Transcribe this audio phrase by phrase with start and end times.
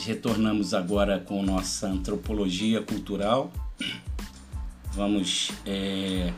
[0.00, 3.52] nós retornamos agora com nossa antropologia cultural.
[4.92, 6.32] Vamos é,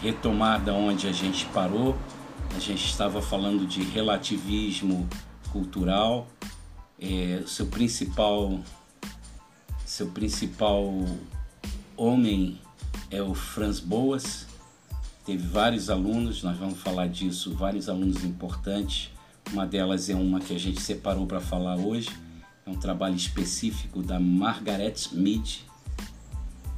[0.00, 1.96] retomar da onde a gente parou.
[2.54, 5.08] A gente estava falando de relativismo
[5.50, 6.28] cultural.
[7.00, 8.60] É, seu principal
[9.84, 11.04] seu principal
[11.96, 12.60] homem
[13.10, 14.46] é o Franz Boas.
[15.26, 19.10] Teve vários alunos, nós vamos falar disso, vários alunos importantes.
[19.52, 22.29] Uma delas é uma que a gente separou para falar hoje
[22.70, 25.66] um trabalho específico da Margaret Mead.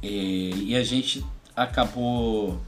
[0.01, 1.23] É, e a gente
[1.55, 2.59] acabou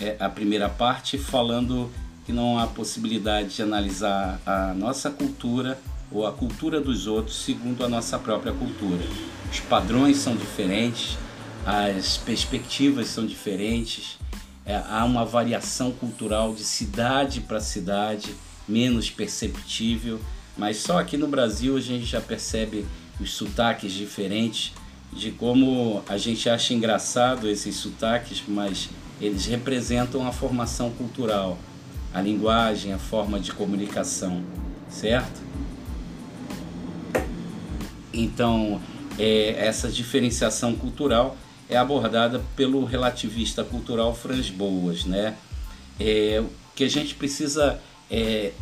[0.00, 1.90] é, a primeira parte falando
[2.24, 5.78] que não há possibilidade de analisar a nossa cultura
[6.10, 9.04] ou a cultura dos outros segundo a nossa própria cultura.
[9.50, 11.18] Os padrões são diferentes,
[11.66, 14.18] as perspectivas são diferentes,
[14.64, 18.34] é, há uma variação cultural de cidade para cidade
[18.68, 20.20] menos perceptível
[20.58, 22.84] mas só aqui no Brasil a gente já percebe
[23.20, 24.72] os sotaques diferentes,
[25.12, 31.56] de como a gente acha engraçado esses sotaques, mas eles representam a formação cultural,
[32.12, 34.42] a linguagem, a forma de comunicação,
[34.90, 35.40] certo?
[38.12, 38.80] Então,
[39.18, 41.36] é, essa diferenciação cultural
[41.68, 45.36] é abordada pelo relativista cultural Franz Boas, né?
[46.00, 46.42] É,
[46.74, 48.52] que a gente precisa é,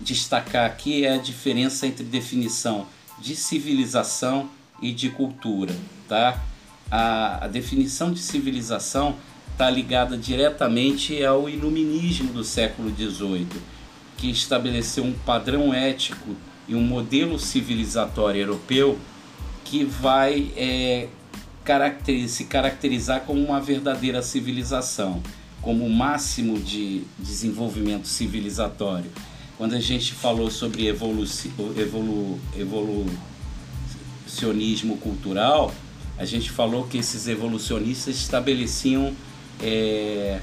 [0.00, 2.86] destacar aqui é a diferença entre definição
[3.18, 4.48] de civilização
[4.80, 5.74] e de cultura,
[6.08, 6.42] tá?
[6.90, 9.16] A, a definição de civilização
[9.52, 13.46] está ligada diretamente ao iluminismo do século XVIII,
[14.16, 16.34] que estabeleceu um padrão ético
[16.66, 18.98] e um modelo civilizatório europeu
[19.64, 21.08] que vai é,
[22.26, 25.22] se caracterizar como uma verdadeira civilização,
[25.60, 29.10] como o máximo de desenvolvimento civilizatório
[29.60, 31.22] quando a gente falou sobre evolu
[31.76, 35.74] evolu evolucionismo cultural,
[36.16, 39.14] a gente falou que esses evolucionistas estabeleciam
[39.60, 40.40] é,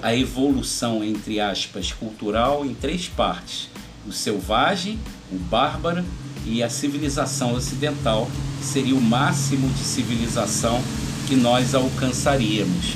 [0.00, 3.68] a evolução, entre aspas, cultural em três partes:
[4.06, 5.00] o selvagem,
[5.32, 6.04] o bárbaro
[6.46, 10.80] e a civilização ocidental, que seria o máximo de civilização
[11.26, 12.94] que nós alcançaríamos.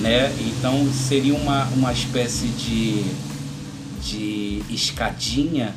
[0.00, 0.34] Né?
[0.40, 3.04] Então seria uma, uma espécie de
[4.04, 4.33] de
[4.70, 5.74] escadinha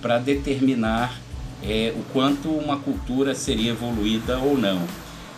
[0.00, 1.20] para determinar
[1.62, 4.86] é, o quanto uma cultura seria evoluída ou não.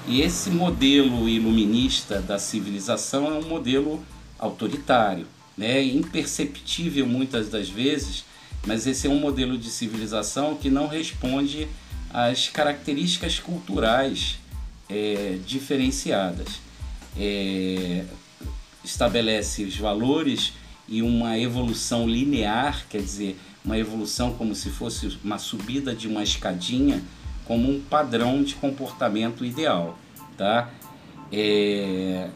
[0.06, 4.04] E esse modelo iluminista da civilização é um modelo
[4.38, 5.26] autoritário,
[5.56, 5.82] né?
[5.82, 8.24] imperceptível muitas das vezes,
[8.66, 11.68] mas esse é um modelo de civilização que não responde
[12.12, 14.38] às características culturais
[14.88, 16.60] é, diferenciadas.
[17.16, 18.04] É,
[18.84, 20.52] estabelece os valores
[20.88, 26.22] e uma evolução linear, quer dizer, uma evolução como se fosse uma subida de uma
[26.22, 27.02] escadinha,
[27.44, 29.98] como um padrão de comportamento ideal,
[30.36, 30.70] tá?
[31.30, 32.28] É,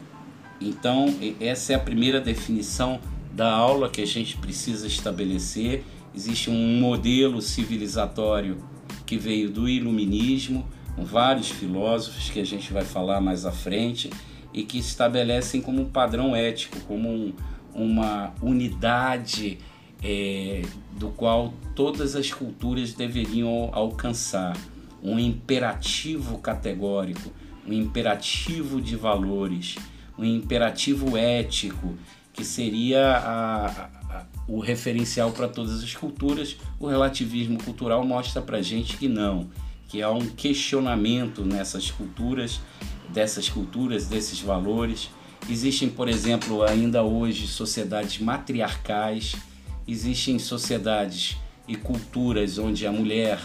[0.59, 2.99] então, essa é a primeira definição
[3.31, 5.83] da aula que a gente precisa estabelecer.
[6.15, 8.57] Existe um modelo civilizatório
[9.05, 14.09] que veio do iluminismo, com vários filósofos que a gente vai falar mais à frente,
[14.53, 17.33] e que estabelecem como um padrão ético, como um,
[17.77, 19.59] uma unidade
[20.03, 20.63] é,
[20.97, 24.57] do qual todas as culturas deveriam alcançar,
[25.01, 27.31] um imperativo categórico,
[27.67, 29.75] um imperativo de valores,
[30.17, 31.95] um imperativo ético,
[32.33, 36.57] que seria a, a, o referencial para todas as culturas.
[36.79, 39.49] O relativismo cultural mostra para gente que não,
[39.87, 42.59] que há um questionamento nessas culturas,
[43.09, 45.09] dessas culturas, desses valores
[45.49, 49.35] Existem, por exemplo, ainda hoje sociedades matriarcais,
[49.87, 51.37] existem sociedades
[51.67, 53.39] e culturas onde a mulher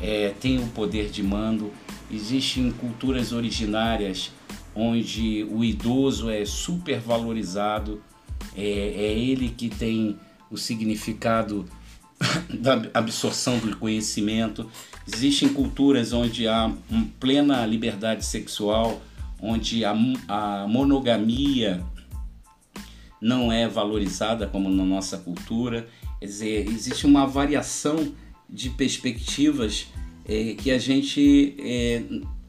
[0.00, 1.72] é, tem o poder de mando,
[2.10, 4.30] existem culturas originárias
[4.74, 8.02] onde o idoso é supervalorizado,
[8.56, 10.16] é, é ele que tem
[10.50, 11.66] o significado
[12.48, 14.70] da absorção do conhecimento.
[15.12, 16.72] Existem culturas onde há
[17.18, 19.00] plena liberdade sexual,
[19.42, 19.94] onde a,
[20.28, 21.82] a monogamia
[23.20, 25.86] não é valorizada como na nossa cultura.
[26.18, 28.12] Quer dizer, existe uma variação
[28.48, 29.88] de perspectivas
[30.26, 32.02] é, que a gente é,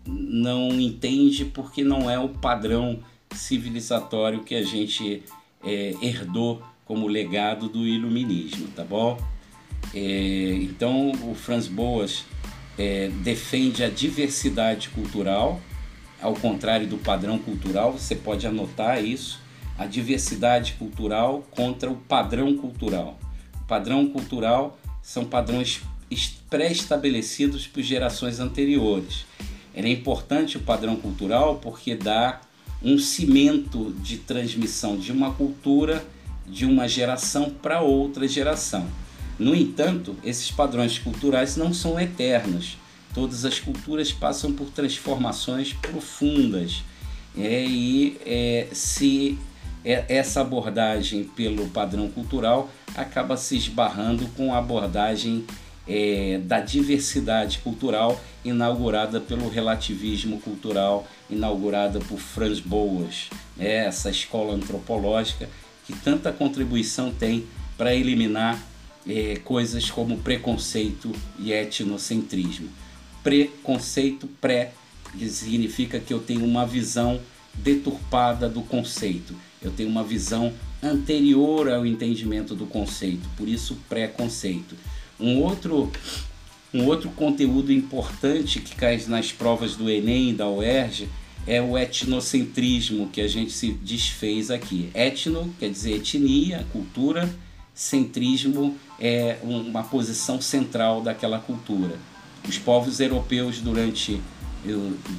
[0.05, 2.99] não entende porque não é o padrão
[3.33, 5.23] civilizatório que a gente
[5.63, 9.17] é, herdou como legado do iluminismo, tá bom?
[9.93, 12.25] Então o Franz Boas
[13.23, 15.61] defende a diversidade cultural
[16.21, 19.39] ao contrário do padrão cultural, você pode anotar isso,
[19.77, 23.17] a diversidade cultural contra o padrão cultural.
[23.61, 25.81] O padrão cultural são padrões
[26.49, 29.25] pré-estabelecidos por gerações anteriores.
[29.73, 32.41] Era importante o padrão cultural porque dá
[32.83, 36.05] um cimento de transmissão de uma cultura
[36.45, 38.85] de uma geração para outra geração.
[39.39, 42.77] No entanto, esses padrões culturais não são eternos.
[43.13, 46.83] Todas as culturas passam por transformações profundas.
[47.37, 49.37] É, e é, se
[49.83, 55.45] é, essa abordagem pelo padrão cultural acaba se esbarrando com a abordagem
[55.87, 63.85] é, da diversidade cultural inaugurada pelo relativismo cultural, inaugurada por Franz Boas, né?
[63.85, 65.49] essa escola antropológica
[65.85, 67.45] que tanta contribuição tem
[67.77, 68.61] para eliminar
[69.07, 72.69] é, coisas como preconceito e etnocentrismo.
[73.23, 74.73] Preconceito pré
[75.19, 77.19] significa que eu tenho uma visão
[77.53, 84.75] deturpada do conceito, eu tenho uma visão anterior ao entendimento do conceito, por isso preconceito.
[85.19, 85.91] Um outro,
[86.73, 91.07] um outro conteúdo importante que cai nas provas do Enem e da UERJ
[91.45, 94.89] é o etnocentrismo que a gente se desfez aqui.
[94.93, 97.33] Etno quer dizer etnia, cultura,
[97.73, 101.97] centrismo é uma posição central daquela cultura.
[102.47, 104.21] Os povos europeus, durante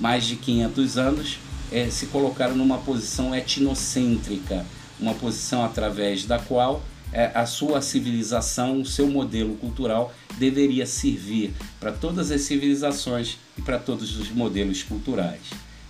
[0.01, 1.39] mais de 500 anos,
[1.71, 4.67] é, se colocaram numa posição etnocêntrica,
[5.01, 6.83] uma posição através da qual
[7.13, 13.63] é, a sua civilização, o seu modelo cultural deveria servir para todas as civilizações e
[13.63, 15.41] para todos os modelos culturais.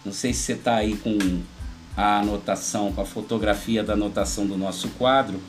[0.04, 1.16] Não sei se você está aí com
[1.96, 5.40] a anotação, com a fotografia da anotação do nosso quadro,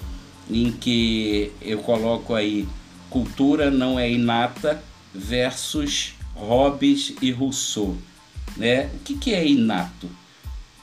[0.50, 2.68] em que eu coloco aí
[3.10, 4.82] cultura não é inata
[5.14, 7.98] versus Hobbes e Rousseau.
[8.58, 8.88] Né?
[8.94, 10.10] O que, que é inato?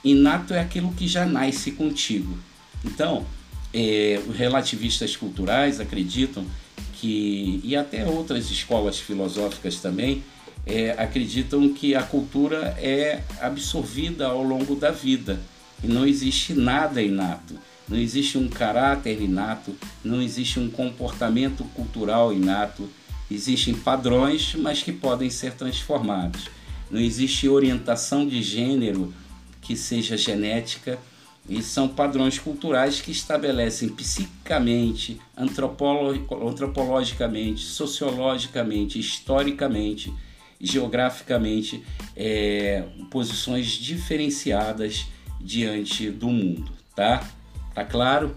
[0.05, 2.38] Inato é aquilo que já nasce contigo.
[2.85, 3.27] Então,
[3.73, 6.44] é, os relativistas culturais acreditam
[6.94, 10.23] que, e até outras escolas filosóficas também,
[10.67, 15.41] é, acreditam que a cultura é absorvida ao longo da vida
[15.82, 17.55] e não existe nada inato.
[17.88, 19.75] Não existe um caráter inato,
[20.05, 22.88] não existe um comportamento cultural inato.
[23.31, 26.49] Existem padrões, mas que podem ser transformados.
[26.91, 29.15] Não existe orientação de gênero
[29.62, 30.99] que seja genética
[31.49, 40.12] e são padrões culturais que estabelecem psicicamente, antropologicamente, sociologicamente, historicamente,
[40.61, 41.82] geograficamente,
[42.17, 45.06] é, posições diferenciadas
[45.41, 47.27] diante do mundo, tá?
[47.75, 48.37] Tá claro?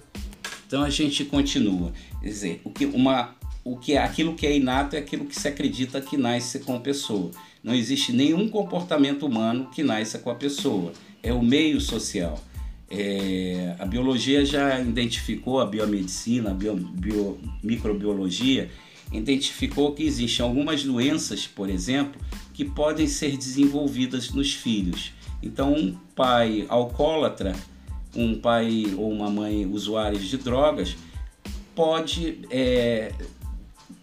[0.65, 1.91] Então a gente continua.
[2.21, 5.39] Quer dizer, o que, uma, o que é aquilo que é inato é aquilo que
[5.39, 7.31] se acredita que nasce com a pessoa.
[7.63, 10.91] Não existe nenhum comportamento humano que nasça com a pessoa.
[11.21, 12.41] É o meio social.
[12.89, 18.69] É, a biologia já identificou, a biomedicina, a bio, bio, microbiologia,
[19.11, 22.19] identificou que existem algumas doenças, por exemplo,
[22.53, 25.13] que podem ser desenvolvidas nos filhos.
[25.41, 27.55] Então, um pai alcoólatra,
[28.15, 30.95] um pai ou uma mãe usuários de drogas,
[31.75, 33.11] pode, é,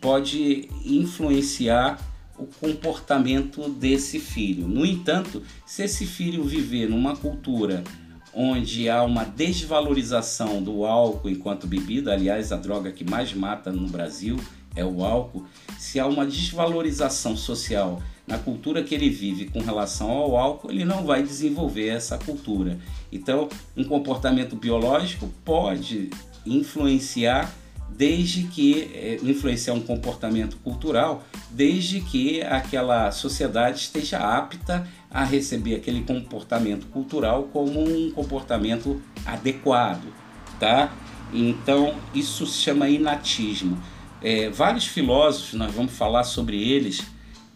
[0.00, 2.00] pode influenciar
[2.38, 4.66] o comportamento desse filho.
[4.66, 7.84] No entanto, se esse filho viver numa cultura
[8.32, 13.88] onde há uma desvalorização do álcool enquanto bebida, aliás, a droga que mais mata no
[13.88, 14.38] Brasil
[14.74, 15.44] é o álcool,
[15.78, 20.84] se há uma desvalorização social na cultura que ele vive com relação ao álcool, ele
[20.84, 22.78] não vai desenvolver essa cultura.
[23.10, 26.10] Então, um comportamento biológico pode
[26.46, 27.52] influenciar
[27.96, 35.74] desde que é, influenciar um comportamento cultural, desde que aquela sociedade esteja apta a receber
[35.74, 40.12] aquele comportamento cultural como um comportamento adequado,
[40.58, 40.92] tá?
[41.32, 43.78] Então isso se chama inatismo.
[44.22, 47.02] É, vários filósofos, nós vamos falar sobre eles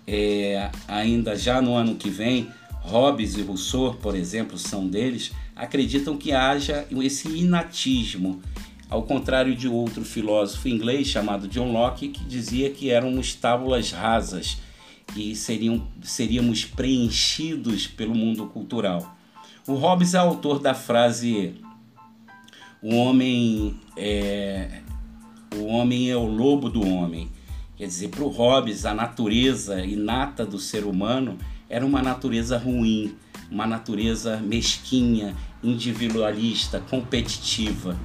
[0.06, 2.48] é, ainda já no ano que vem.
[2.80, 8.42] Hobbes e Rousseau, por exemplo, são deles, acreditam que haja esse inatismo,
[8.88, 14.58] ao contrário de outro filósofo inglês chamado John Locke, que dizia que éramos tábulas rasas
[15.16, 19.16] e seriam, seríamos preenchidos pelo mundo cultural.
[19.66, 21.54] O Hobbes é autor da frase:
[22.82, 24.82] o homem é,
[25.56, 27.30] o homem é o lobo do homem.
[27.76, 31.38] Quer dizer, para o Hobbes, a natureza inata do ser humano
[31.68, 33.16] era uma natureza ruim,
[33.50, 37.98] uma natureza mesquinha, individualista, competitiva.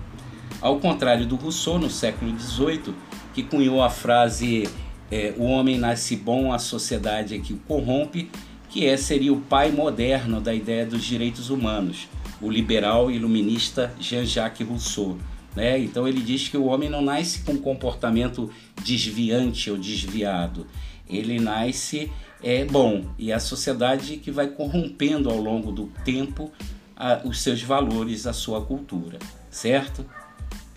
[0.61, 2.93] Ao contrário do Rousseau, no século XVIII,
[3.33, 4.67] que cunhou a frase
[5.11, 8.29] é, o homem nasce bom, a sociedade é que o corrompe,
[8.69, 12.07] que é, seria o pai moderno da ideia dos direitos humanos,
[12.39, 15.17] o liberal iluminista Jean-Jacques Rousseau.
[15.55, 15.79] Né?
[15.79, 18.51] Então ele diz que o homem não nasce com um comportamento
[18.83, 20.67] desviante ou desviado,
[21.09, 22.11] ele nasce
[22.41, 26.51] é bom e a sociedade que vai corrompendo ao longo do tempo
[26.95, 29.17] a, os seus valores, a sua cultura,
[29.49, 30.05] certo?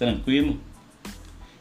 [0.03, 0.59] Tranquilo?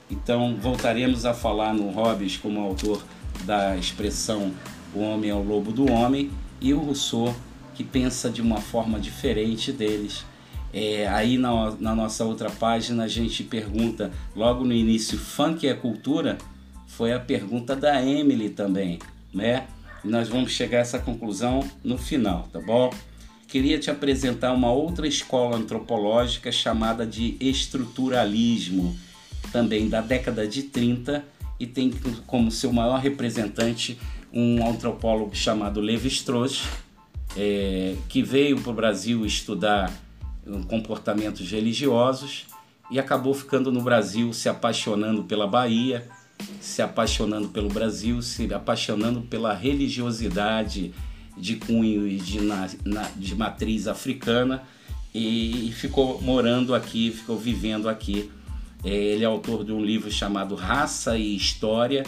[0.10, 3.04] Então voltaremos a falar no Hobbes como autor
[3.46, 4.52] da expressão
[4.96, 7.36] o homem é o lobo do homem e o Rousseau
[7.76, 10.26] que pensa de uma forma diferente deles.
[10.74, 15.76] É, aí na, na nossa outra página a gente pergunta logo no início funk é
[15.76, 16.40] cultura
[16.88, 18.98] foi a pergunta da Emily também,
[19.32, 19.68] né?
[20.04, 22.90] E nós vamos chegar a essa conclusão no final, tá bom?
[23.52, 28.98] Queria te apresentar uma outra escola antropológica chamada de estruturalismo,
[29.52, 31.22] também da década de 30
[31.60, 31.92] e tem
[32.26, 34.00] como seu maior representante
[34.32, 36.64] um antropólogo chamado Levi-Strauss,
[37.36, 39.92] é, que veio para o Brasil estudar
[40.70, 42.46] comportamentos religiosos
[42.90, 46.10] e acabou ficando no Brasil se apaixonando pela Bahia
[46.60, 50.94] se apaixonando pelo Brasil, se apaixonando pela religiosidade
[51.38, 54.64] de cunho e de, na, na, de matriz africana
[55.14, 58.30] e, ficou morando aqui, ficou vivendo aqui.
[58.84, 62.04] É, ele é autor de um livro chamado Raça e História,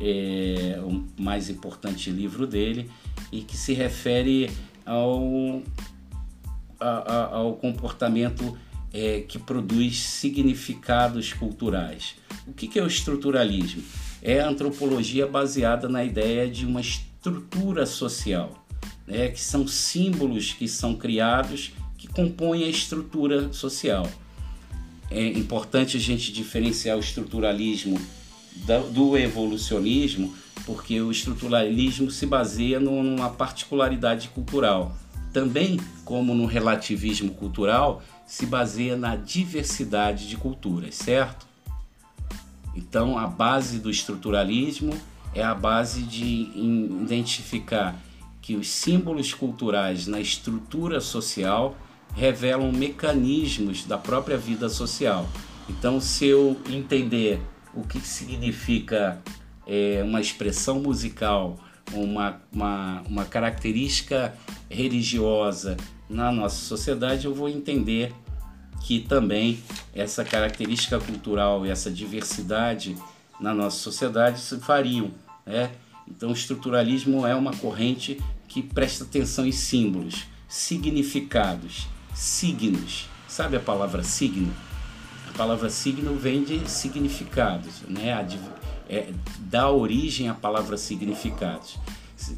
[0.00, 2.90] é, o mais importante livro dele,
[3.30, 4.50] e que se refere
[4.84, 5.62] ao,
[6.80, 8.56] a, ao comportamento
[8.92, 12.16] é, que produz significados culturais.
[12.46, 13.82] O que é o estruturalismo?
[14.22, 16.80] É a antropologia baseada na ideia de uma
[17.22, 18.66] estrutura social,
[19.06, 24.10] né, que são símbolos que são criados que compõem a estrutura social.
[25.08, 28.00] É importante a gente diferenciar o estruturalismo
[28.92, 30.34] do evolucionismo,
[30.66, 34.96] porque o estruturalismo se baseia numa particularidade cultural.
[35.32, 41.46] Também, como no relativismo cultural, se baseia na diversidade de culturas, certo?
[42.74, 44.92] Então, a base do estruturalismo
[45.34, 46.50] é a base de
[47.02, 47.96] identificar
[48.40, 51.76] que os símbolos culturais na estrutura social
[52.14, 55.28] revelam mecanismos da própria vida social.
[55.68, 57.40] Então, se eu entender
[57.74, 59.22] o que significa
[59.66, 61.58] é, uma expressão musical,
[61.92, 64.34] uma, uma, uma característica
[64.68, 65.76] religiosa
[66.08, 68.12] na nossa sociedade, eu vou entender
[68.82, 69.58] que também
[69.94, 72.96] essa característica cultural e essa diversidade
[73.40, 75.10] na nossa sociedade se fariam.
[75.46, 75.70] Né?
[76.08, 83.08] Então, o estruturalismo é uma corrente que presta atenção em símbolos, significados, signos.
[83.26, 84.52] Sabe a palavra signo?
[85.28, 88.10] A palavra signo vem de significados, né?
[88.88, 91.78] É, dá origem à palavra significados.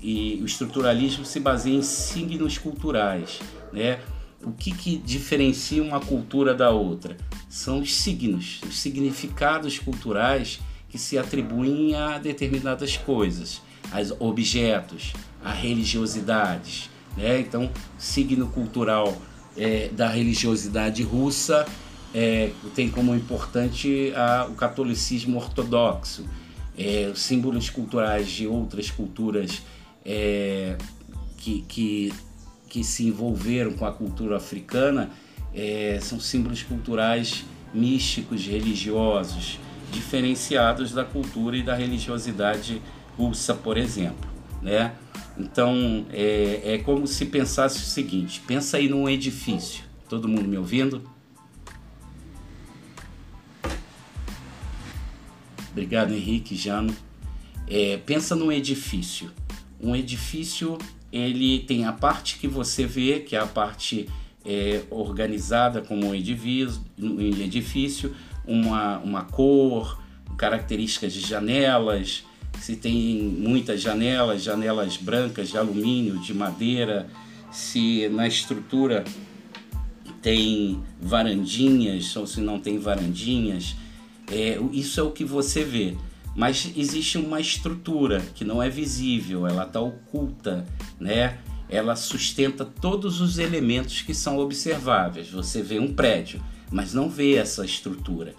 [0.01, 3.41] E o estruturalismo se baseia em signos culturais,
[3.73, 3.99] né?
[4.45, 7.17] o que, que diferencia uma cultura da outra?
[7.49, 10.61] São os signos, os significados culturais
[10.95, 13.61] que se atribuem a determinadas coisas,
[13.91, 15.13] aos objetos,
[15.45, 16.89] a religiosidades.
[17.17, 17.41] Né?
[17.41, 19.13] Então, signo cultural
[19.57, 21.67] é, da religiosidade russa
[22.15, 26.25] é, tem como importante a, o catolicismo ortodoxo.
[26.79, 29.63] É, os símbolos culturais de outras culturas
[30.07, 30.79] é,
[31.39, 32.13] que, que
[32.69, 35.11] que se envolveram com a cultura africana
[35.55, 39.61] é, são símbolos culturais místicos, religiosos,
[39.95, 42.83] diferenciados da cultura e da religiosidade
[43.17, 44.29] russa, por exemplo.
[44.61, 44.93] Né?
[45.39, 49.85] Então é, é como se pensasse o seguinte: pensa aí num edifício.
[50.09, 51.03] Todo mundo me ouvindo?
[55.71, 56.95] Obrigado, Henrique, Jano.
[57.67, 59.31] É, pensa num edifício.
[59.81, 60.79] Um edifício
[61.13, 64.09] ele tem a parte que você vê, que é a parte
[64.45, 68.15] é, organizada como um edifício, um edifício
[68.47, 70.01] uma, uma cor,
[70.37, 72.25] características de janelas,
[72.61, 77.09] se tem muitas janelas, janelas brancas de alumínio, de madeira,
[77.51, 79.05] se na estrutura
[80.23, 83.77] tem varandinhas ou se não tem varandinhas,
[84.31, 85.95] é, isso é o que você vê
[86.35, 90.67] mas existe uma estrutura que não é visível, ela está oculta,
[90.99, 91.39] né?
[91.69, 95.31] Ela sustenta todos os elementos que são observáveis.
[95.31, 96.43] Você vê um prédio,
[96.75, 98.35] mas não vê essa estrutura.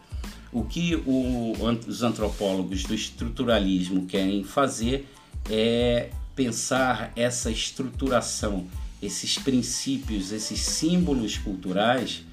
[0.51, 1.53] O que o,
[1.87, 5.07] os antropólogos do estruturalismo querem fazer
[5.49, 8.67] é pensar essa estruturação,
[9.01, 12.23] esses princípios, esses símbolos culturais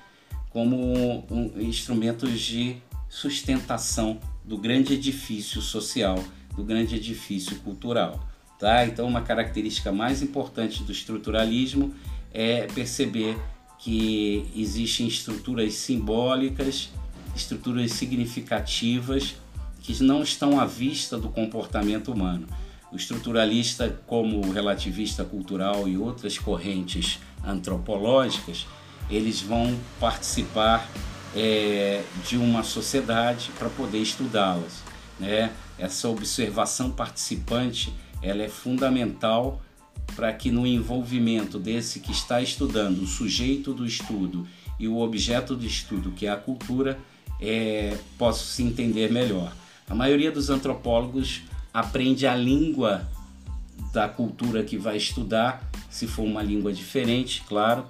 [0.50, 2.76] como um, instrumentos de
[3.08, 6.22] sustentação do grande edifício social,
[6.56, 8.28] do grande edifício cultural.
[8.58, 8.84] Tá?
[8.84, 11.94] Então, uma característica mais importante do estruturalismo
[12.32, 13.38] é perceber
[13.82, 16.90] que existem estruturas simbólicas
[17.34, 19.36] estruturas significativas
[19.80, 22.46] que não estão à vista do comportamento humano.
[22.92, 28.66] O estruturalista, como o relativista cultural e outras correntes antropológicas,
[29.10, 30.88] eles vão participar
[31.34, 34.82] é, de uma sociedade para poder estudá-las.
[35.18, 35.50] Né?
[35.78, 39.60] Essa observação participante ela é fundamental
[40.14, 44.46] para que no envolvimento desse que está estudando, o sujeito do estudo
[44.78, 46.98] e o objeto do estudo, que é a cultura,
[47.40, 49.52] é, possa se entender melhor.
[49.88, 51.42] A maioria dos antropólogos
[51.72, 53.08] aprende a língua
[53.92, 57.86] da cultura que vai estudar, se for uma língua diferente, claro,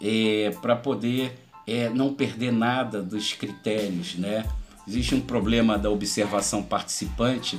[0.00, 4.46] é, para poder é, não perder nada dos critérios, né?
[4.86, 7.58] Existe um problema da observação participante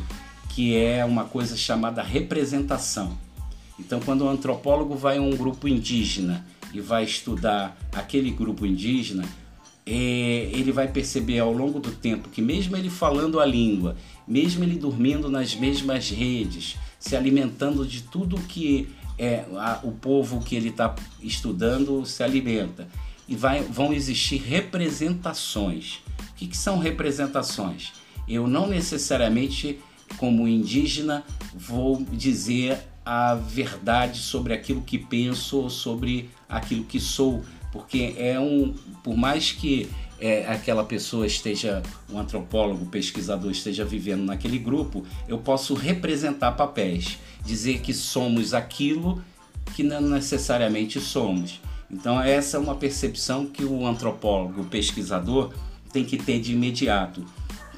[0.50, 3.18] que é uma coisa chamada representação.
[3.80, 9.26] Então, quando o antropólogo vai a um grupo indígena e vai estudar aquele grupo indígena,
[9.86, 13.96] é, ele vai perceber ao longo do tempo que, mesmo ele falando a língua,
[14.28, 20.42] mesmo ele dormindo nas mesmas redes, se alimentando de tudo que é, a, o povo
[20.42, 22.88] que ele está estudando se alimenta,
[23.28, 26.00] e vai, vão existir representações.
[26.32, 27.94] O que, que são representações?
[28.28, 29.80] Eu não necessariamente,
[30.18, 37.44] como indígena, vou dizer a verdade sobre aquilo que penso ou sobre aquilo que sou,
[37.72, 39.88] porque é um, por mais que
[40.20, 47.20] é, aquela pessoa esteja, um antropólogo, pesquisador esteja vivendo naquele grupo, eu posso representar papéis,
[47.44, 49.22] dizer que somos aquilo
[49.76, 51.60] que não necessariamente somos.
[51.92, 55.54] Então essa é uma percepção que o antropólogo, o pesquisador
[55.92, 57.26] tem que ter de imediato,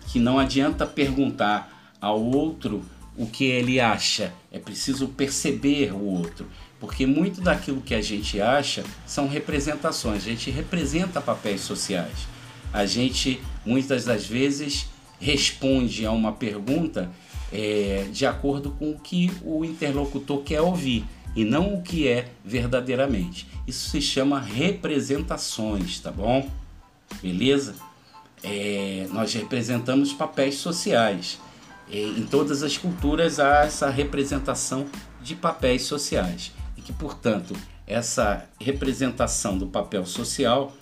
[0.08, 2.84] que não adianta perguntar ao outro
[3.18, 6.46] o que ele acha, é preciso perceber o outro.
[6.80, 12.28] Porque muito daquilo que a gente acha são representações, a gente representa papéis sociais.
[12.74, 14.88] A gente, muitas das vezes,
[15.20, 17.10] responde a uma pergunta
[17.52, 21.06] é, de acordo com o que o interlocutor quer ouvir
[21.36, 23.48] e não o que é verdadeiramente.
[23.66, 26.50] Isso se chama representações, tá bom?
[27.22, 27.76] Beleza?
[28.44, 31.40] É, nós representamos papéis sociais.
[31.92, 34.86] É, em todas as culturas há essa representação
[35.22, 36.52] de papéis sociais
[36.88, 37.54] que, portanto,
[37.86, 40.74] essa representação do papel social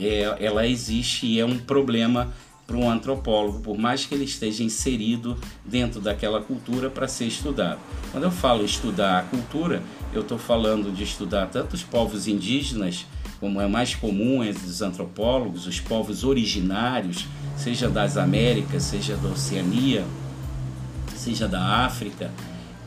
[0.00, 2.32] é, ela existe e é um problema
[2.66, 7.78] para um antropólogo, por mais que ele esteja inserido dentro daquela cultura para ser estudado.
[8.10, 9.80] Quando eu falo estudar a cultura,
[10.12, 13.06] eu estou falando de estudar tanto os povos indígenas,
[13.38, 19.28] como é mais comum entre os antropólogos, os povos originários, seja das Américas, seja da
[19.28, 20.04] Oceania,
[21.22, 22.30] seja da África,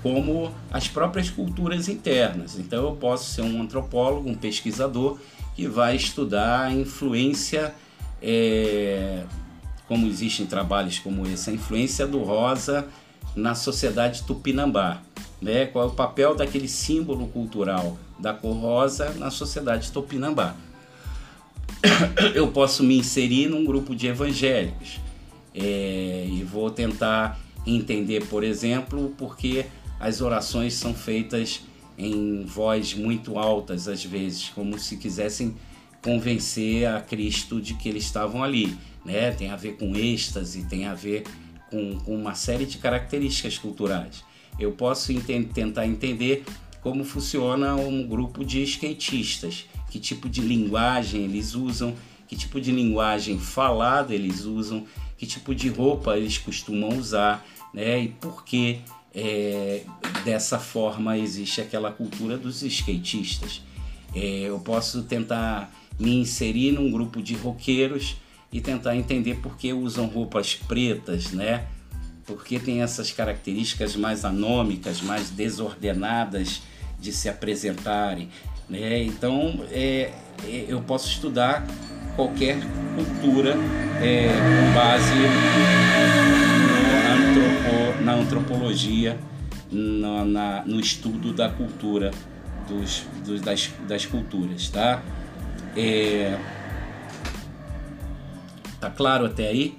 [0.03, 2.59] como as próprias culturas internas.
[2.59, 5.17] Então eu posso ser um antropólogo, um pesquisador
[5.55, 7.73] que vai estudar a influência,
[8.21, 9.23] é,
[9.87, 12.87] como existem trabalhos como esse, a influência do rosa
[13.35, 15.01] na sociedade tupinambá.
[15.41, 15.65] Né?
[15.65, 20.55] Qual é o papel daquele símbolo cultural da cor rosa na sociedade tupinambá?
[22.33, 24.99] Eu posso me inserir num grupo de evangélicos
[25.53, 29.65] é, e vou tentar entender, por exemplo, porque
[29.99, 31.61] as orações são feitas
[31.97, 35.55] em voz muito altas, às vezes, como se quisessem
[36.01, 38.77] convencer a Cristo de que eles estavam ali.
[39.03, 39.31] Né?
[39.31, 41.23] Tem a ver com êxtase, tem a ver
[41.69, 44.23] com, com uma série de características culturais.
[44.59, 46.43] Eu posso ent tentar entender
[46.81, 51.95] como funciona um grupo de skatistas, que tipo de linguagem eles usam,
[52.27, 54.85] que tipo de linguagem falada eles usam,
[55.17, 57.45] que tipo de roupa eles costumam usar,
[57.75, 58.03] né?
[58.03, 58.79] E por que
[59.13, 59.81] é,
[60.23, 63.61] dessa forma existe aquela cultura dos skatistas.
[64.15, 68.17] É, eu posso tentar me inserir num grupo de roqueiros
[68.51, 71.65] e tentar entender por que usam roupas pretas, né?
[72.25, 76.61] Porque tem essas características mais anômicas, mais desordenadas
[76.99, 78.29] de se apresentarem,
[78.69, 79.03] né?
[79.03, 80.11] Então, é,
[80.43, 81.65] é eu posso estudar
[82.15, 82.57] qualquer
[82.95, 83.55] cultura
[84.01, 86.64] é, com base
[88.01, 89.19] na antropologia,
[89.71, 92.11] no, na, no estudo da cultura,
[92.67, 95.03] dos, dos, das, das culturas, tá?
[95.75, 96.37] É,
[98.79, 99.77] tá claro até aí?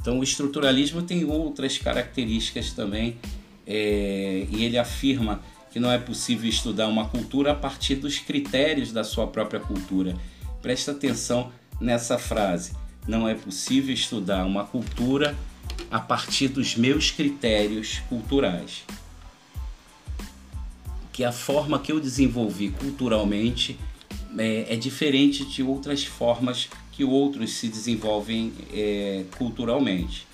[0.00, 3.18] Então o estruturalismo tem outras características também
[3.66, 8.92] é, e ele afirma que não é possível estudar uma cultura a partir dos critérios
[8.92, 10.14] da sua própria cultura.
[10.60, 12.72] Presta atenção nessa frase.
[13.06, 15.34] Não é possível estudar uma cultura
[15.92, 18.82] a partir dos meus critérios culturais.
[21.12, 23.78] Que a forma que eu desenvolvi culturalmente
[24.38, 30.26] é, é diferente de outras formas que outros se desenvolvem é, culturalmente.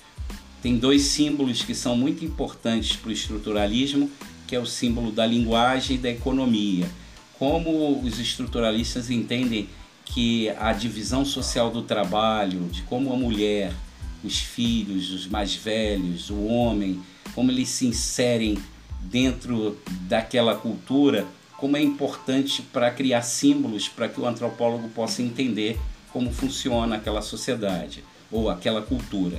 [0.61, 4.09] Tem dois símbolos que são muito importantes para o estruturalismo,
[4.47, 6.89] que é o símbolo da linguagem e da economia.
[7.37, 9.67] Como os estruturalistas entendem
[10.05, 13.73] que a divisão social do trabalho, de como a mulher,
[14.23, 17.01] os filhos, os mais velhos, o homem,
[17.33, 18.57] como eles se inserem
[19.01, 19.77] dentro
[20.07, 21.25] daquela cultura,
[21.57, 25.77] como é importante para criar símbolos para que o antropólogo possa entender
[26.11, 29.37] como funciona aquela sociedade ou aquela cultura.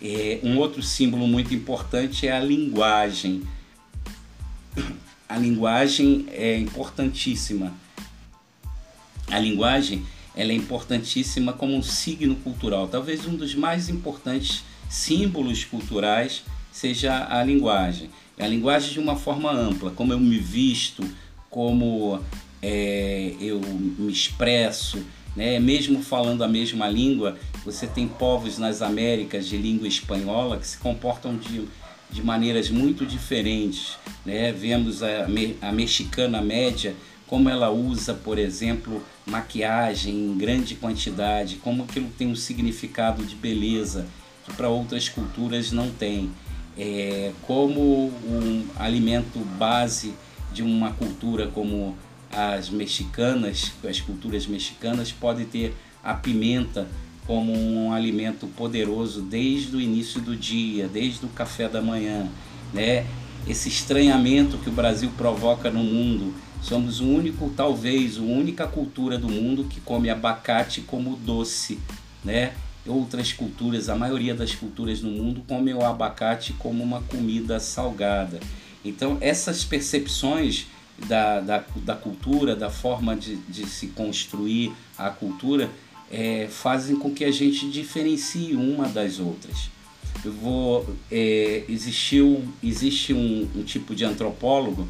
[0.00, 3.42] É, um outro símbolo muito importante é a linguagem.
[5.28, 7.72] A linguagem é importantíssima.
[9.30, 10.04] A linguagem
[10.36, 12.88] ela é importantíssima como um signo cultural.
[12.88, 16.42] Talvez um dos mais importantes símbolos culturais
[16.72, 18.10] seja a linguagem.
[18.38, 21.04] A linguagem de uma forma ampla, como eu me visto,
[21.48, 22.20] como
[22.60, 25.04] é, eu me expresso,
[25.36, 25.58] né?
[25.58, 30.78] Mesmo falando a mesma língua, você tem povos nas Américas de língua espanhola que se
[30.78, 31.64] comportam de,
[32.10, 33.96] de maneiras muito diferentes.
[34.24, 34.52] Né?
[34.52, 35.26] Vemos a,
[35.60, 36.94] a mexicana média,
[37.26, 43.34] como ela usa, por exemplo, maquiagem em grande quantidade, como aquilo tem um significado de
[43.34, 44.06] beleza
[44.44, 46.30] que para outras culturas não tem.
[46.76, 50.12] É, como um alimento base
[50.52, 51.96] de uma cultura como
[52.30, 56.88] as mexicanas, as culturas mexicanas, pode ter a pimenta
[57.26, 62.28] como um alimento poderoso desde o início do dia, desde o café da manhã,
[62.72, 63.06] né?
[63.46, 66.34] Esse estranhamento que o Brasil provoca no mundo.
[66.62, 71.78] Somos o único, talvez, a única cultura do mundo que come abacate como doce,
[72.24, 72.54] né?
[72.86, 78.40] Outras culturas, a maioria das culturas no mundo come o abacate como uma comida salgada.
[78.82, 80.66] Então, essas percepções
[81.06, 85.70] da, da, da cultura, da forma de, de se construir a cultura,
[86.10, 89.73] é, fazem com que a gente diferencie uma das outras.
[90.24, 94.88] Eu vou é, existiu, existe um, um tipo de antropólogo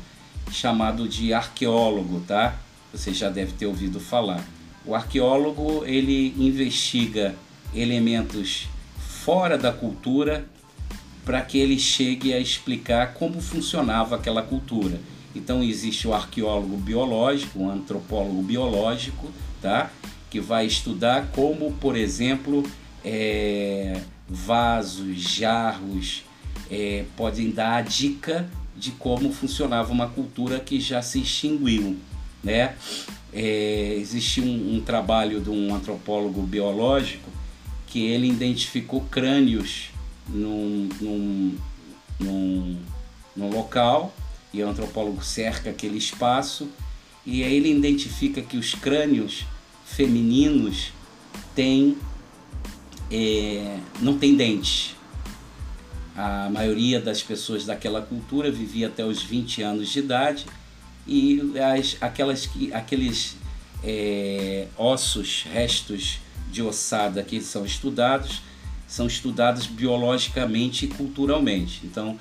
[0.50, 2.58] chamado de arqueólogo, tá?
[2.92, 4.44] Você já deve ter ouvido falar.
[4.86, 7.34] O arqueólogo ele investiga
[7.74, 8.68] elementos
[9.24, 10.46] fora da cultura
[11.24, 15.00] para que ele chegue a explicar como funcionava aquela cultura.
[15.34, 19.90] Então existe o arqueólogo biológico, o antropólogo biológico, tá?
[20.34, 22.64] que vai estudar como, por exemplo,
[23.04, 26.24] é, vasos, jarros,
[26.70, 31.96] é, podem dar a dica de como funcionava uma cultura que já se extinguiu.
[32.42, 32.74] Né?
[33.32, 37.30] É, existe um, um trabalho de um antropólogo biológico
[37.86, 39.90] que ele identificou crânios
[40.28, 41.56] num, num,
[42.18, 42.78] num,
[43.36, 44.14] num local
[44.52, 46.68] e o antropólogo cerca aquele espaço
[47.26, 49.44] e aí ele identifica que os crânios
[49.86, 50.92] femininos
[51.54, 51.96] têm
[53.14, 54.96] é, não tem dentes.
[56.16, 60.46] A maioria das pessoas daquela cultura vivia até os 20 anos de idade
[61.06, 63.36] e as, aquelas, aqueles
[63.84, 66.18] é, ossos, restos
[66.50, 68.42] de ossada que são estudados,
[68.88, 71.82] são estudados biologicamente e culturalmente.
[71.84, 72.18] Então,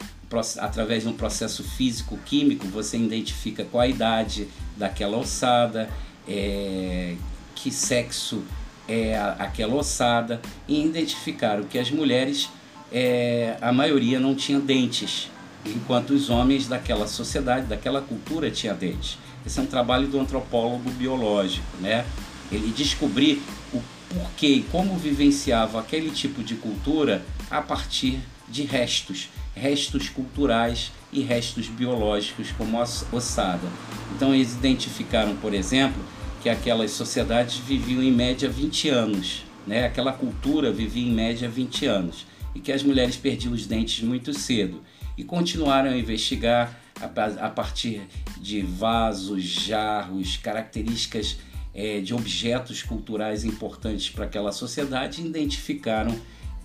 [0.60, 5.89] através de um processo físico-químico, você identifica qual a idade daquela ossada,
[6.27, 7.15] é,
[7.56, 8.43] que sexo
[8.88, 12.50] é aquela ossada, e identificaram que as mulheres,
[12.91, 15.30] é, a maioria não tinha dentes,
[15.65, 19.17] enquanto os homens daquela sociedade, daquela cultura, tinham dentes.
[19.46, 22.06] Esse é um trabalho do antropólogo biológico, né?
[22.52, 23.41] Ele descobrir
[23.74, 30.91] o porquê e como vivenciava aquele tipo de cultura a partir de restos, restos culturais
[31.12, 33.67] e restos biológicos como a ossada.
[34.15, 36.02] Então eles identificaram, por exemplo,
[36.43, 39.86] que aquelas sociedades viviam em média 20 anos, né?
[39.86, 44.34] Aquela cultura vivia em média 20 anos e que as mulheres perdiam os dentes muito
[44.34, 44.82] cedo
[45.17, 48.01] e continuaram a investigar a, partir
[48.41, 51.38] de vasos, jarros, características
[51.73, 56.13] é, de objetos culturais importantes para aquela sociedade, identificaram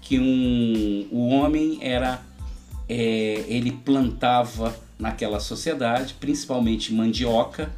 [0.00, 2.20] que um, o homem era
[2.88, 7.70] é, ele plantava naquela sociedade, principalmente mandioca,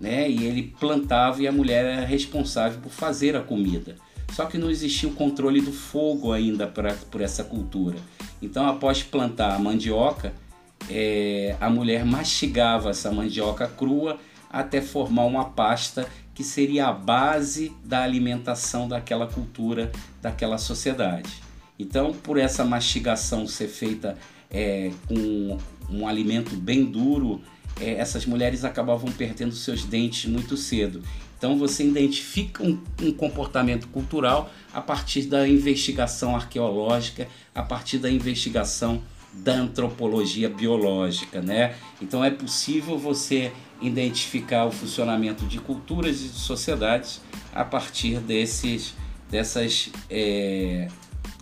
[0.00, 0.28] né?
[0.28, 3.96] E ele plantava e a mulher era responsável por fazer a comida.
[4.32, 7.96] Só que não existia o controle do fogo ainda pra, por essa cultura.
[8.40, 10.32] Então, após plantar a mandioca,
[10.88, 14.18] é, a mulher mastigava essa mandioca crua
[14.50, 19.90] até formar uma pasta que seria a base da alimentação daquela cultura,
[20.22, 21.42] daquela sociedade.
[21.78, 24.16] Então, por essa mastigação ser feita
[24.50, 25.58] é, com
[25.90, 27.40] um alimento bem duro,
[27.80, 31.02] é, essas mulheres acabavam perdendo seus dentes muito cedo.
[31.38, 38.10] Então você identifica um, um, comportamento cultural a partir da investigação arqueológica, a partir da
[38.10, 39.00] investigação
[39.32, 41.76] da antropologia biológica, né?
[42.02, 47.20] Então é possível você identificar o funcionamento de culturas e de sociedades
[47.54, 48.94] a partir desses,
[49.30, 50.88] dessas é,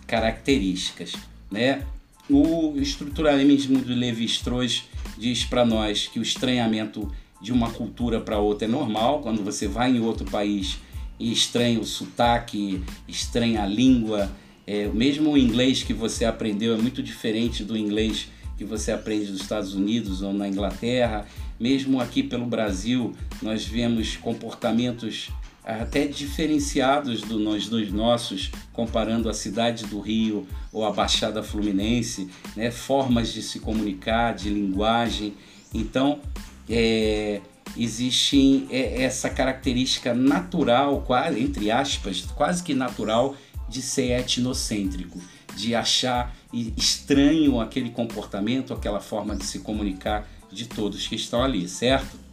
[0.05, 1.13] características,
[1.49, 1.83] né?
[2.29, 4.83] O estruturalismo do Levi-Strauss
[5.17, 9.21] diz para nós que o estranhamento de uma cultura para outra é normal.
[9.21, 10.77] Quando você vai em outro país
[11.19, 14.31] e estranha o sotaque, estranha a língua,
[14.65, 19.31] é, mesmo o inglês que você aprendeu é muito diferente do inglês que você aprende
[19.31, 21.25] nos Estados Unidos ou na Inglaterra.
[21.59, 25.29] Mesmo aqui pelo Brasil, nós vemos comportamentos
[25.67, 32.29] até diferenciados do nós dos nossos, comparando a cidade do Rio ou a Baixada Fluminense,
[32.55, 32.71] né?
[32.71, 35.33] formas de se comunicar, de linguagem.
[35.73, 36.21] Então,
[36.69, 37.41] é,
[37.75, 43.35] existe é, essa característica natural, quase, entre aspas, quase que natural,
[43.67, 45.19] de ser etnocêntrico,
[45.53, 46.33] de achar
[46.77, 52.26] estranho aquele comportamento, aquela forma de se comunicar de todos que estão ali, certo?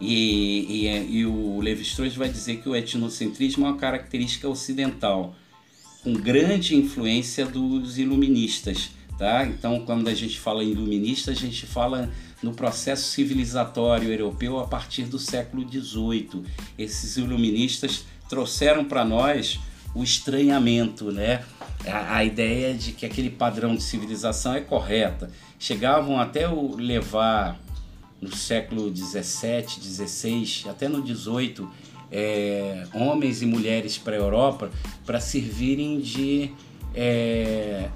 [0.00, 5.34] E, e, e o Levi-Strauss vai dizer que o etnocentrismo é uma característica ocidental,
[6.02, 8.90] com grande influência dos iluministas.
[9.18, 9.44] Tá?
[9.44, 12.08] Então, quando a gente fala em iluminista, a gente fala
[12.40, 16.44] no processo civilizatório europeu a partir do século XVIII.
[16.78, 19.58] Esses iluministas trouxeram para nós
[19.94, 21.42] o estranhamento, né?
[21.84, 25.30] A, a, ideia de que aquele padrão de civilização é correta.
[25.58, 27.58] Chegavam até o levar
[28.20, 31.68] no século 17, 16, até no 18,
[32.10, 34.70] é, homens e mulheres para a Europa
[35.04, 36.50] para servirem de,
[36.94, 37.88] é,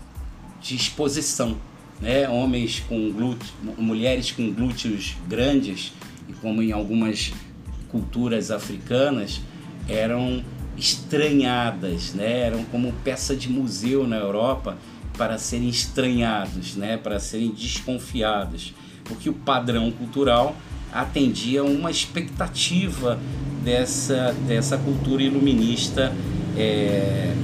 [0.61, 1.57] de exposição.
[2.01, 2.29] Né?
[2.29, 5.93] Homens com glúteos, mulheres com glúteos grandes,
[6.29, 7.33] e como em algumas
[7.89, 9.41] culturas africanas,
[9.89, 10.45] eram
[10.77, 12.41] estranhadas, né?
[12.41, 14.79] eram como peça de museu na Europa
[15.17, 16.97] para serem estranhados, né?
[16.97, 18.73] para serem desconfiados
[19.05, 20.57] porque o padrão cultural
[20.93, 23.19] atendia uma expectativa
[23.65, 26.13] dessa, dessa cultura iluminista
[26.57, 27.35] é,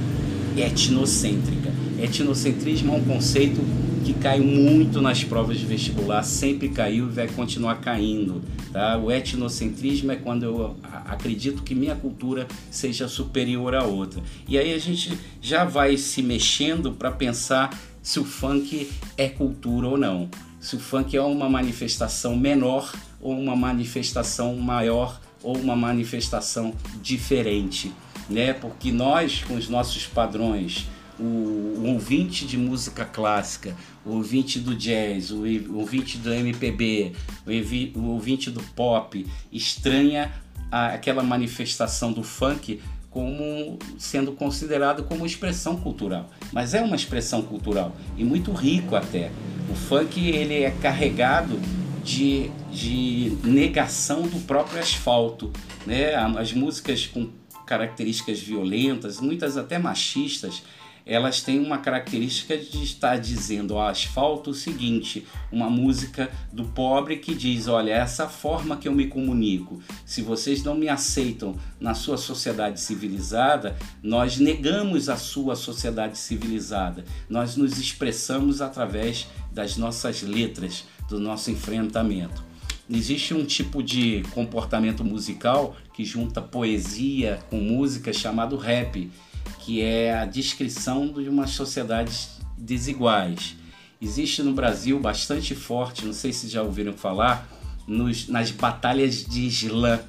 [0.55, 1.73] etnocêntrica.
[1.99, 3.59] Etnocentrismo é um conceito
[4.05, 8.41] que cai muito nas provas de vestibular, sempre caiu e vai continuar caindo.
[8.71, 8.97] Tá?
[8.97, 14.21] O etnocentrismo é quando eu acredito que minha cultura seja superior à outra.
[14.47, 19.87] E aí a gente já vai se mexendo para pensar se o funk é cultura
[19.87, 25.75] ou não se o funk é uma manifestação menor ou uma manifestação maior ou uma
[25.75, 27.93] manifestação diferente,
[28.29, 28.53] né?
[28.53, 30.87] Porque nós, com os nossos padrões,
[31.19, 37.13] o, o ouvinte de música clássica, o ouvinte do jazz, o, o ouvinte do MPB,
[37.45, 40.31] o, o ouvinte do pop, estranha
[40.71, 47.41] a, aquela manifestação do funk como sendo considerado como expressão cultural, mas é uma expressão
[47.41, 49.31] cultural e muito rico até.
[49.69, 51.59] O funk ele é carregado
[52.03, 55.51] de, de negação do próprio asfalto,
[55.85, 56.15] né?
[56.15, 57.29] As músicas com
[57.65, 60.63] características violentas, muitas até machistas,
[61.05, 67.17] elas têm uma característica de estar dizendo ao asfalto o seguinte: uma música do pobre
[67.17, 71.93] que diz: olha, essa forma que eu me comunico, se vocês não me aceitam na
[71.93, 80.21] sua sociedade civilizada, nós negamos a sua sociedade civilizada, nós nos expressamos através das nossas
[80.21, 82.49] letras, do nosso enfrentamento.
[82.91, 89.11] Existe um tipo de comportamento musical que junta poesia com música chamado rap
[89.59, 93.55] que é a descrição de umas sociedades desiguais.
[94.01, 97.47] Existe no Brasil bastante forte, não sei se já ouviram falar,
[97.85, 99.99] nos, nas batalhas de slam.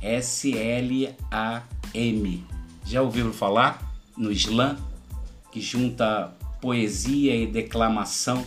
[0.00, 1.14] S-L-A-M.
[2.84, 3.80] Já ouviram falar
[4.16, 4.76] no slam?
[5.52, 8.44] Que junta poesia e declamação.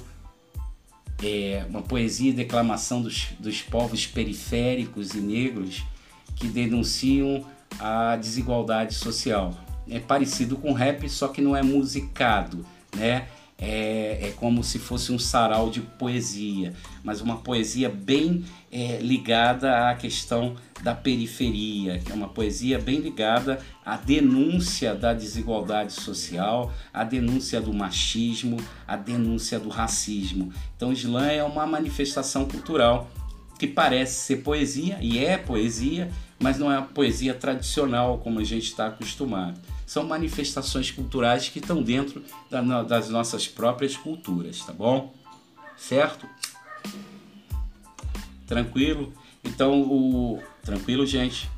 [1.24, 5.82] É, uma poesia e declamação dos, dos povos periféricos e negros
[6.36, 7.46] que denunciam
[7.80, 13.28] a desigualdade social é parecido com rap, só que não é musicado, né?
[13.58, 19.90] É, é como se fosse um sarau de poesia, mas uma poesia bem é, ligada
[19.90, 26.74] à questão da periferia, que é uma poesia bem ligada à denúncia da desigualdade social,
[26.94, 30.52] à denúncia do machismo, à denúncia do racismo.
[30.76, 33.10] Então, o slam é uma manifestação cultural
[33.58, 38.44] que parece ser poesia, e é poesia, mas não é a poesia tradicional como a
[38.44, 42.24] gente está acostumado são manifestações culturais que estão dentro
[42.88, 45.14] das nossas próprias culturas, tá bom?
[45.78, 46.28] Certo?
[48.48, 49.14] Tranquilo?
[49.44, 51.50] Então, o tranquilo, gente.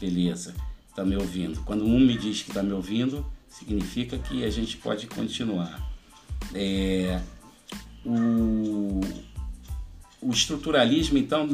[0.00, 0.54] Beleza,
[0.88, 1.60] está me ouvindo.
[1.64, 5.86] Quando um me diz que está me ouvindo, significa que a gente pode continuar.
[6.54, 7.20] É,
[8.04, 9.00] o,
[10.22, 11.48] o estruturalismo, então,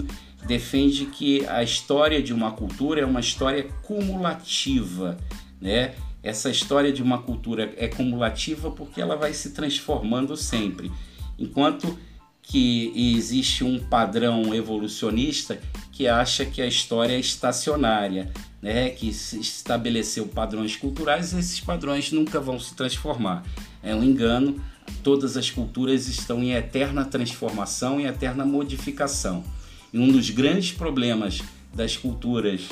[0.47, 5.17] defende que a história de uma cultura é uma história cumulativa,
[5.65, 5.95] né?
[6.23, 10.93] Essa história de uma cultura é cumulativa porque ela vai se transformando sempre,
[11.39, 11.99] enquanto
[12.43, 15.59] que existe um padrão evolucionista
[15.91, 18.91] que acha que a história é estacionária, né?
[18.91, 23.43] que estabeleceu padrões culturais e esses padrões nunca vão se transformar.
[23.83, 24.63] É um engano,
[25.03, 29.43] todas as culturas estão em eterna transformação e eterna modificação.
[29.91, 31.41] E um dos grandes problemas
[31.73, 32.69] das culturas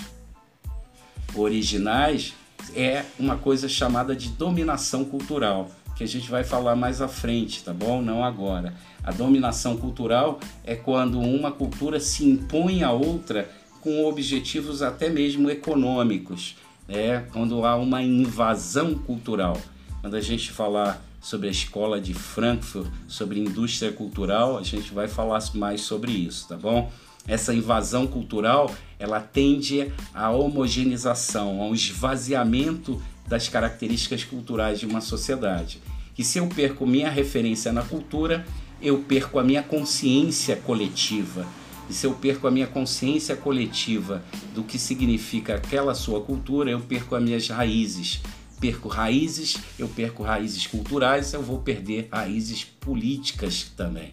[1.35, 2.35] originais
[2.75, 7.63] é uma coisa chamada de dominação cultural, que a gente vai falar mais à frente,
[7.63, 8.03] tá bom?
[8.03, 8.75] Não agora.
[9.05, 15.51] A dominação cultural é quando uma cultura se impõe a outra com objetivos até mesmo
[15.51, 17.27] econômicos, né?
[17.33, 19.61] quando há uma invasão cultural.
[20.01, 25.09] Quando a gente falar sobre a escola de Frankfurt, sobre indústria cultural, a gente vai
[25.09, 26.91] falar mais sobre isso, tá bom?
[27.27, 35.81] Essa invasão cultural ela tende à homogeneização, ao esvaziamento das características culturais de uma sociedade.
[36.17, 38.47] E se eu perco minha referência na cultura,
[38.81, 41.47] eu perco a minha consciência coletiva.
[41.89, 44.23] E se eu perco a minha consciência coletiva
[44.55, 48.21] do que significa aquela sua cultura, eu perco as minhas raízes.
[48.61, 54.13] Perco raízes, eu perco raízes culturais, eu vou perder raízes políticas também.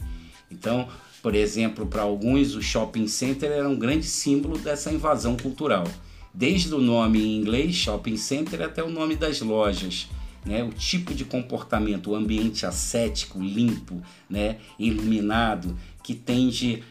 [0.49, 0.87] Então,
[1.21, 5.85] por exemplo, para alguns, o shopping center era um grande símbolo dessa invasão cultural.
[6.33, 10.07] Desde o nome em inglês, shopping center, até o nome das lojas.
[10.45, 10.63] Né?
[10.63, 14.57] O tipo de comportamento, o ambiente ascético, limpo, né?
[14.77, 16.83] iluminado, que tende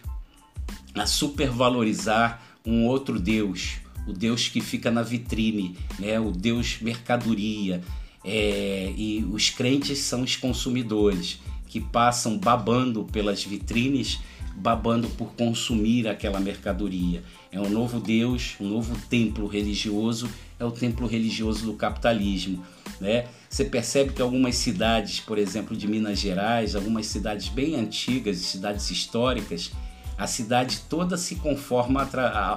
[0.94, 6.20] a supervalorizar um outro Deus, o Deus que fica na vitrine, né?
[6.20, 7.82] o Deus mercadoria.
[8.24, 14.18] É, e os crentes são os consumidores que passam babando pelas vitrines,
[14.56, 17.22] babando por consumir aquela mercadoria.
[17.52, 20.28] É um novo Deus, um novo templo religioso,
[20.58, 22.64] é o templo religioso do capitalismo.
[23.00, 23.26] Né?
[23.48, 28.90] Você percebe que algumas cidades, por exemplo, de Minas Gerais, algumas cidades bem antigas, cidades
[28.90, 29.70] históricas,
[30.16, 32.08] a cidade toda se conforma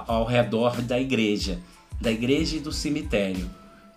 [0.08, 1.60] ao redor da igreja,
[2.00, 3.48] da igreja e do cemitério,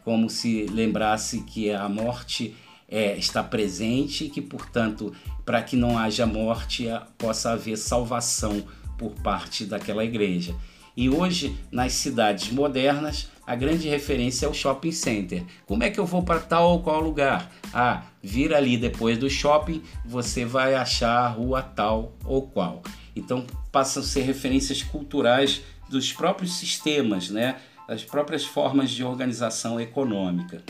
[0.04, 2.56] como se lembrasse que a morte
[2.88, 5.13] é, está presente e que, portanto,
[5.45, 8.63] para que não haja morte, possa haver salvação
[8.98, 10.56] por parte daquela igreja.
[10.95, 15.43] E hoje, nas cidades modernas, a grande referência é o shopping center.
[15.65, 17.52] Como é que eu vou para tal ou qual lugar?
[17.74, 22.82] Ah, vir ali depois do shopping, você vai achar a rua tal ou qual.
[23.15, 27.58] Então, passam a ser referências culturais dos próprios sistemas, né?
[27.88, 30.63] das próprias formas de organização econômica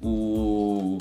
[0.00, 0.98] o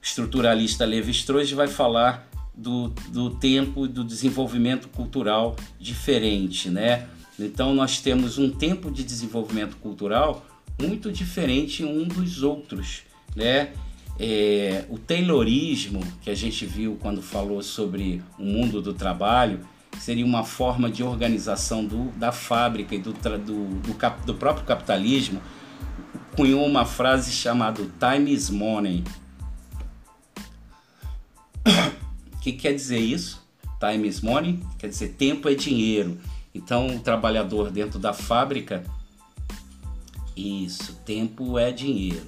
[0.00, 7.06] estruturalista Levi Strauss vai falar do, do tempo do desenvolvimento cultural diferente, né?
[7.38, 10.44] Então nós temos um tempo de desenvolvimento cultural
[10.80, 13.02] muito diferente um dos outros,
[13.34, 13.72] né?
[14.18, 19.60] É, o Taylorismo que a gente viu quando falou sobre o mundo do trabalho
[19.98, 25.40] seria uma forma de organização do, da fábrica e do, do, do, do próprio capitalismo
[26.36, 29.04] cunhou uma frase chamada Time is Money.
[32.34, 33.42] O que quer dizer isso?
[33.78, 36.18] Time is Money quer dizer tempo é dinheiro.
[36.54, 38.84] Então, o trabalhador dentro da fábrica,
[40.36, 42.26] isso, tempo é dinheiro.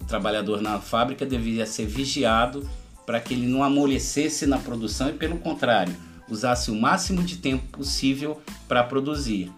[0.00, 2.68] O trabalhador na fábrica deveria ser vigiado
[3.04, 5.94] para que ele não amolecesse na produção e, pelo contrário,
[6.28, 9.52] usasse o máximo de tempo possível para produzir.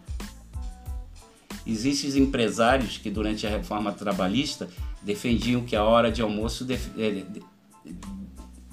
[1.69, 4.71] Existem empresários que, durante a reforma trabalhista,
[5.03, 7.25] defendiam que a hora de almoço eh,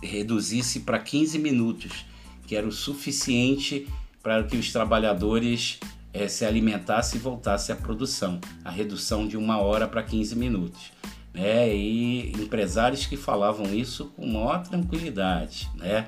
[0.02, 2.06] reduzisse para 15 minutos,
[2.48, 3.86] que era o suficiente
[4.24, 5.78] para que os trabalhadores
[6.14, 8.39] é, se alimentassem e voltassem à produção.
[8.64, 10.93] A redução de uma hora para 15 minutos.
[11.34, 11.76] Né?
[11.76, 15.70] E empresários que falavam isso com maior tranquilidade.
[15.76, 16.08] Né?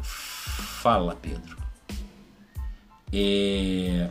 [0.00, 1.58] Fala, Pedro.
[3.12, 4.08] É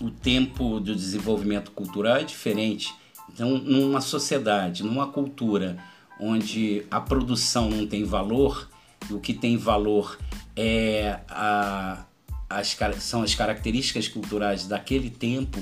[0.00, 2.94] o tempo do desenvolvimento cultural é diferente.
[3.32, 5.76] Então, numa sociedade, numa cultura
[6.20, 8.68] onde a produção não tem valor,
[9.10, 10.18] o que tem valor
[10.54, 12.04] é a,
[12.48, 15.58] as, são as características culturais daquele tempo,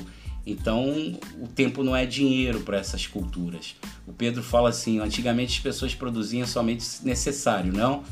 [0.47, 3.75] então o tempo não é dinheiro para essas culturas.
[4.07, 8.05] O Pedro fala assim: antigamente as pessoas produziam somente necessário, não?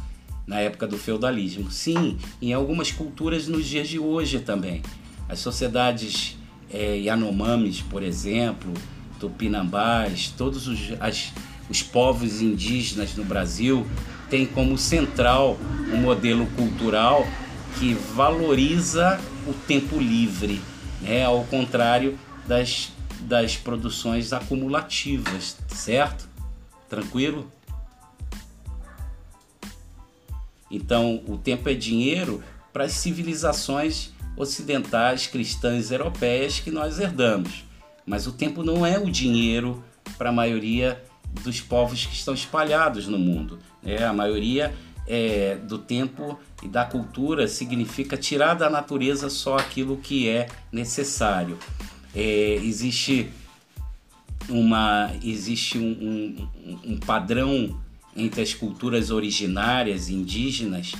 [0.46, 1.70] Na época do feudalismo.
[1.70, 4.82] Sim, em algumas culturas nos dias de hoje também
[5.28, 6.36] As sociedades
[6.72, 8.72] é, Yanomamis, por exemplo,
[9.18, 11.32] Tupinambás, todos os, as,
[11.68, 13.86] os povos indígenas no Brasil
[14.28, 15.58] têm como central
[15.92, 17.26] um modelo cultural
[17.78, 20.60] que valoriza o tempo livre,
[21.00, 21.24] né?
[21.24, 26.28] ao contrário das, das produções acumulativas, certo?
[26.88, 27.50] Tranquilo?
[30.70, 32.42] Então, o tempo é dinheiro
[32.72, 37.64] para as civilizações ocidentais, cristãs, europeias que nós herdamos.
[38.06, 39.82] Mas o tempo não é o dinheiro
[40.18, 41.02] para a maioria
[41.42, 43.58] dos povos que estão espalhados no mundo.
[43.82, 44.04] Né?
[44.04, 44.74] A maioria
[45.06, 51.58] é, do tempo e da cultura significa tirar da natureza só aquilo que é necessário.
[52.14, 53.30] É, existe
[54.48, 57.80] uma existe um, um, um padrão
[58.14, 60.92] entre as culturas originárias indígenas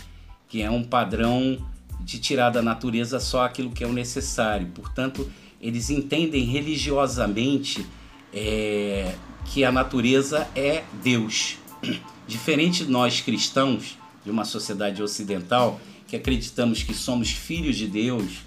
[0.48, 1.58] que é um padrão
[2.04, 4.68] de tirar da natureza só aquilo que é o necessário.
[4.74, 5.30] Portanto,
[5.60, 7.86] eles entendem religiosamente
[8.32, 9.14] é,
[9.46, 11.56] que a natureza é Deus.
[12.26, 18.40] Diferente de nós cristãos, de uma sociedade ocidental, que acreditamos que somos filhos de Deus,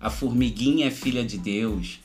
[0.00, 2.00] a formiguinha é filha de Deus,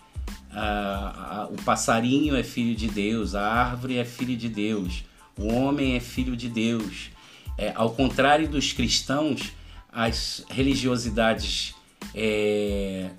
[0.51, 5.03] a, a, o passarinho é filho de Deus, a árvore é filho de Deus,
[5.37, 7.09] o homem é filho de Deus.
[7.57, 9.51] É, ao contrário dos cristãos,
[9.91, 11.73] as religiosidades
[12.13, 13.09] é,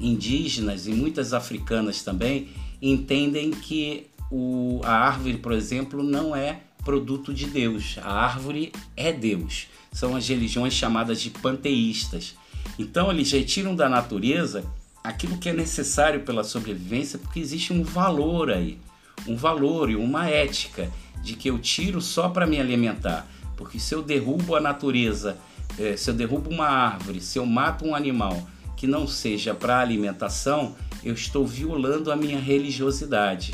[0.00, 2.48] indígenas e muitas africanas também
[2.80, 7.96] entendem que o, a árvore, por exemplo, não é produto de Deus.
[8.02, 9.68] A árvore é Deus.
[9.92, 12.34] São as religiões chamadas de panteístas.
[12.78, 14.64] Então eles retiram da natureza
[15.02, 18.78] aquilo que é necessário pela sobrevivência, porque existe um valor aí,
[19.26, 20.90] um valor e uma ética
[21.22, 23.26] de que eu tiro só para me alimentar.
[23.56, 25.36] Porque se eu derrubo a natureza
[25.78, 29.80] é, se eu derrubo uma árvore, se eu mato um animal que não seja para
[29.80, 33.52] alimentação, eu estou violando a minha religiosidade,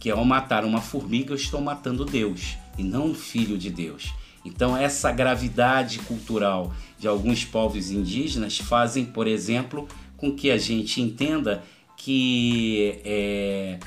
[0.00, 4.12] que ao matar uma formiga eu estou matando Deus e não um filho de Deus.
[4.44, 9.86] Então essa gravidade cultural de alguns povos indígenas fazem, por exemplo,
[10.16, 11.62] com que a gente entenda
[11.96, 13.78] que é,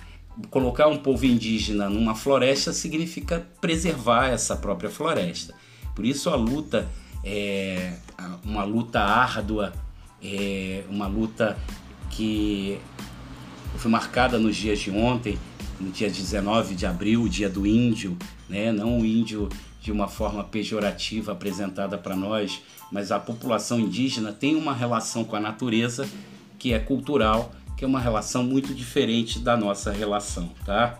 [0.50, 5.54] colocar um povo indígena numa floresta significa preservar essa própria floresta.
[5.94, 6.88] Por isso a luta
[7.26, 7.94] é
[8.44, 9.74] uma luta árdua,
[10.24, 11.58] é uma luta
[12.12, 12.80] que
[13.78, 15.38] foi marcada nos dias de ontem,
[15.80, 18.16] no dia 19 de abril, o dia do índio,
[18.48, 18.72] né?
[18.72, 19.50] não o índio
[19.82, 22.62] de uma forma pejorativa apresentada para nós,
[22.92, 26.08] mas a população indígena tem uma relação com a natureza
[26.58, 31.00] que é cultural, que é uma relação muito diferente da nossa relação, tá?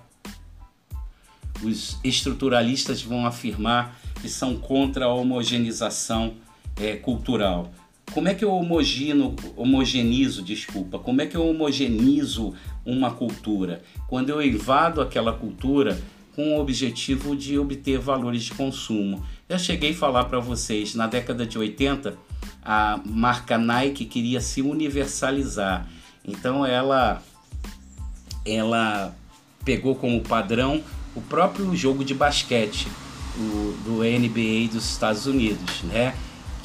[1.64, 6.34] Os estruturalistas vão afirmar que são contra a homogeneização
[6.76, 7.72] é, cultural.
[8.14, 12.54] Como é que eu homogeno, homogenizo, desculpa, como é que eu homogenizo
[12.86, 13.82] uma cultura?
[14.08, 16.00] Quando eu invado aquela cultura
[16.36, 19.26] com o objetivo de obter valores de consumo.
[19.50, 22.18] Já cheguei a falar para vocês, na década de 80,
[22.62, 25.88] a marca Nike queria se universalizar.
[26.26, 27.24] Então ela
[28.46, 29.16] ela
[29.64, 30.84] pegou como padrão
[31.16, 32.88] o próprio jogo de basquete
[33.38, 36.16] do, do NBA dos Estados Unidos, né?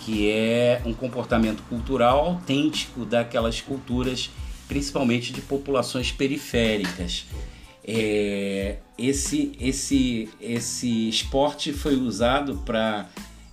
[0.05, 4.31] que é um comportamento cultural autêntico daquelas culturas,
[4.66, 7.27] principalmente de populações periféricas.
[7.85, 13.09] É, esse, esse, esse esporte foi usado para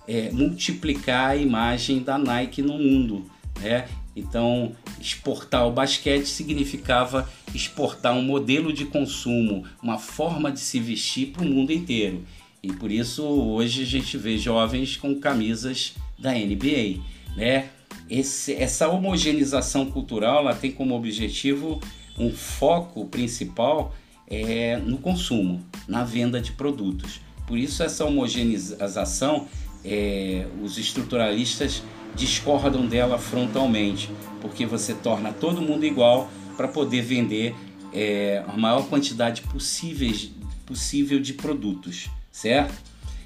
[0.06, 3.30] é, multiplicar a imagem da Nike no mundo.
[3.60, 3.86] Né?
[4.16, 11.28] Então, exportar o basquete significava exportar um modelo de consumo, uma forma de se vestir
[11.28, 12.24] para o mundo inteiro.
[12.62, 17.00] E por isso hoje a gente vê jovens com camisas da NBA,
[17.36, 17.70] né?
[18.10, 21.80] Esse, essa homogeneização cultural ela tem como objetivo
[22.18, 23.94] um foco principal
[24.26, 27.20] é, no consumo, na venda de produtos.
[27.46, 29.46] Por isso essa homogeneização,
[29.84, 31.82] é, os estruturalistas
[32.16, 37.54] discordam dela frontalmente, porque você torna todo mundo igual para poder vender
[37.92, 42.74] é, a maior quantidade possível de produtos certo?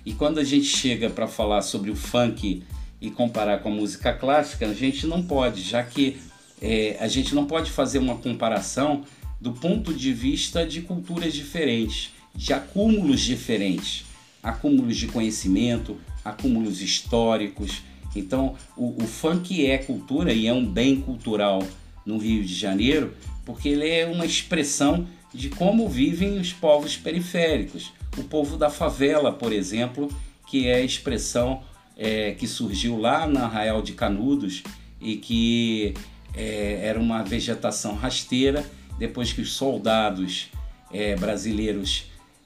[0.04, 2.62] E quando a gente chega para falar sobre o funk
[3.00, 6.16] e comparar com a música clássica, a gente não pode, já que
[6.60, 9.04] é, a gente não pode fazer uma comparação
[9.40, 14.04] do ponto de vista de culturas diferentes, de acúmulos diferentes,
[14.42, 17.82] acúmulos de conhecimento, acúmulos históricos.
[18.16, 21.62] Então, o, o funk é cultura e é um bem cultural
[22.06, 27.92] no Rio de Janeiro, porque ele é uma expressão de como vivem os povos periféricos
[28.16, 30.08] o povo da favela, por exemplo,
[30.46, 31.62] que é a expressão
[31.96, 34.62] é, que surgiu lá na Arraial de Canudos
[35.00, 35.94] e que
[36.34, 38.64] é, era uma vegetação rasteira.
[38.98, 40.50] Depois que os soldados
[40.92, 42.04] é, brasileiros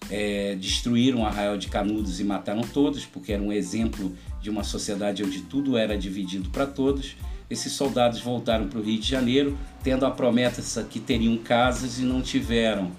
[0.08, 4.62] é, destruíram o Arraial de Canudos e mataram todos, porque era um exemplo de uma
[4.62, 7.16] sociedade onde tudo era dividido para todos.
[7.48, 12.02] Esses soldados voltaram para o Rio de Janeiro, tendo a promessa que teriam casas e
[12.02, 12.90] não tiveram.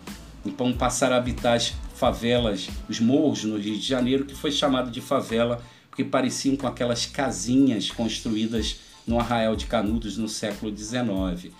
[0.46, 4.90] Então passaram a habitar as favelas, os morros no Rio de Janeiro, que foi chamado
[4.90, 5.62] de favela
[5.98, 11.52] porque pareciam com aquelas casinhas construídas no Arraial de Canudos no século XIX.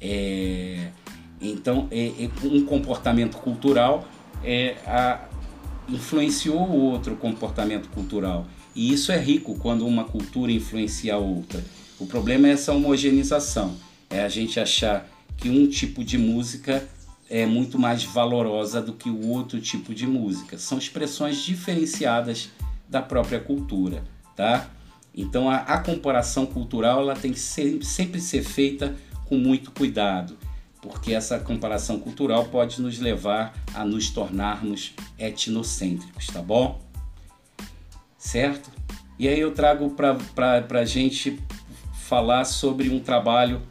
[0.00, 0.88] É,
[1.38, 4.08] então, é, é, um comportamento cultural
[4.42, 5.28] é, a,
[5.90, 8.46] influenciou o outro comportamento cultural.
[8.74, 11.62] E isso é rico quando uma cultura influencia a outra.
[11.98, 13.76] O problema é essa homogeneização,
[14.10, 16.86] é a gente achar que um tipo de música
[17.28, 20.58] é muito mais valorosa do que o outro tipo de música.
[20.58, 22.50] São expressões diferenciadas
[22.88, 24.04] da própria cultura,
[24.36, 24.68] tá?
[25.14, 28.94] Então a, a comparação cultural ela tem que ser, sempre ser feita
[29.26, 30.36] com muito cuidado,
[30.80, 36.82] porque essa comparação cultural pode nos levar a nos tornarmos etnocêntricos, tá bom?
[38.18, 38.70] Certo?
[39.18, 41.40] E aí eu trago para a gente
[42.12, 43.62] falar sobre um trabalho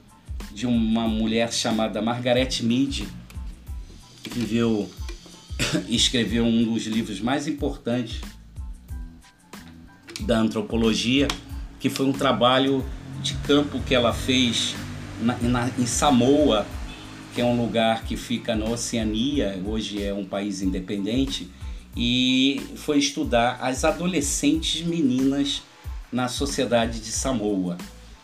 [0.52, 3.08] de uma mulher chamada Margaret Mead,
[4.24, 4.90] que viveu
[5.88, 8.20] e escreveu um dos livros mais importantes
[10.22, 11.28] da antropologia,
[11.80, 12.84] que foi um trabalho
[13.22, 14.74] de campo que ela fez
[15.22, 16.66] na, na, em Samoa,
[17.36, 21.48] que é um lugar que fica na Oceania, hoje é um país independente,
[21.96, 25.62] e foi estudar as adolescentes meninas
[26.12, 27.78] na sociedade de Samoa,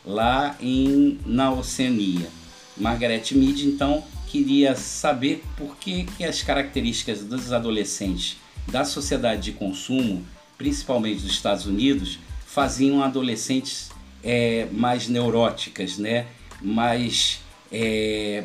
[0.07, 2.29] lá em, na Oceania.
[2.77, 8.37] Margaret Mead, então, queria saber por que, que as características dos adolescentes
[8.67, 10.25] da sociedade de consumo
[10.57, 13.91] principalmente dos Estados Unidos, faziam adolescentes
[14.23, 16.25] é, mais neuróticas, né?
[16.61, 17.39] mais
[17.71, 18.43] é,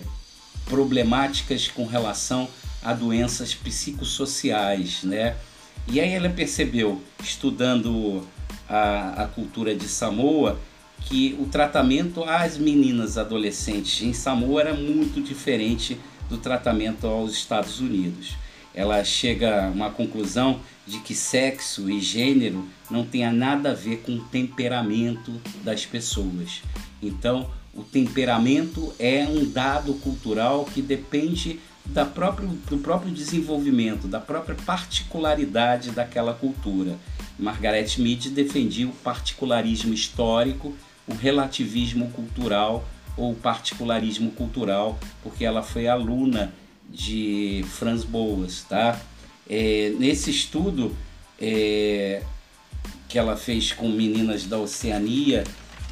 [0.67, 2.49] problemáticas com relação
[2.83, 5.03] a doenças psicossociais.
[5.03, 5.35] Né?
[5.89, 8.27] E aí ela percebeu, estudando
[8.69, 10.61] a, a cultura de Samoa,
[11.07, 15.99] que o tratamento às meninas adolescentes em Samoa era muito diferente
[16.29, 18.37] do tratamento aos Estados Unidos.
[18.75, 23.99] Ela chega a uma conclusão de que sexo e gênero não tenha nada a ver
[23.99, 25.33] com o temperamento
[25.63, 26.63] das pessoas.
[27.03, 34.21] Então, o temperamento é um dado cultural que depende da próprio, do próprio desenvolvimento, da
[34.21, 36.99] própria particularidade daquela cultura.
[37.39, 40.75] Margaret Mead defendia o particularismo histórico,
[41.07, 42.85] o relativismo cultural
[43.17, 46.53] ou particularismo cultural, porque ela foi aluna
[46.89, 49.01] de Franz Boas, tá?
[49.49, 50.97] É, nesse estudo
[51.41, 52.23] é,
[53.09, 55.45] que ela fez com meninas da Oceania,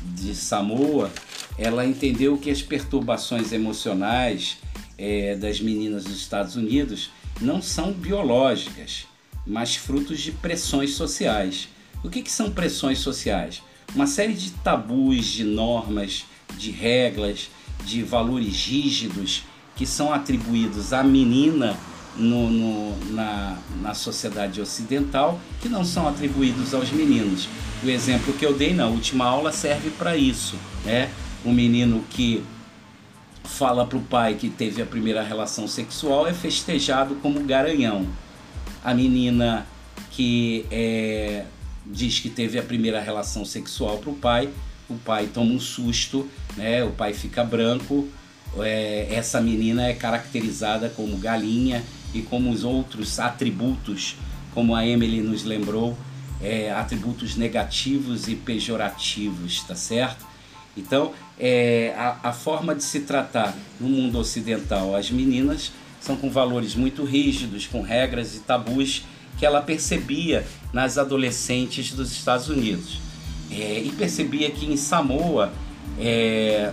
[0.02, 1.10] de Samoa,
[1.58, 4.56] ela entendeu que as perturbações emocionais
[4.96, 9.06] é, das meninas dos Estados Unidos não são biológicas,
[9.46, 11.68] mas frutos de pressões sociais.
[12.02, 13.62] O que, que são pressões sociais?
[13.94, 16.24] Uma série de tabus, de normas,
[16.56, 17.50] de regras,
[17.84, 19.42] de valores rígidos
[19.74, 21.76] que são atribuídos à menina
[22.16, 27.48] no, no, na, na sociedade ocidental que não são atribuídos aos meninos.
[27.82, 30.56] O exemplo que eu dei na última aula serve para isso.
[30.84, 31.10] Né?
[31.44, 32.44] O menino que
[33.44, 38.06] fala para o pai que teve a primeira relação sexual é festejado como garanhão.
[38.84, 39.66] A menina
[40.10, 41.44] que é,
[41.86, 44.48] diz que teve a primeira relação sexual para o pai,
[44.88, 46.84] o pai toma um susto, né?
[46.84, 48.08] o pai fica branco,
[48.58, 54.16] é, essa menina é caracterizada como galinha e como os outros atributos,
[54.52, 55.96] como a Emily nos lembrou,
[56.42, 60.26] é, atributos negativos e pejorativos, tá certo?
[60.76, 66.30] Então, é, a, a forma de se tratar no mundo ocidental as meninas são com
[66.30, 69.04] valores muito rígidos, com regras e tabus
[69.40, 73.00] que ela percebia nas adolescentes dos Estados Unidos.
[73.50, 75.50] É, e percebia que em Samoa
[75.98, 76.70] é,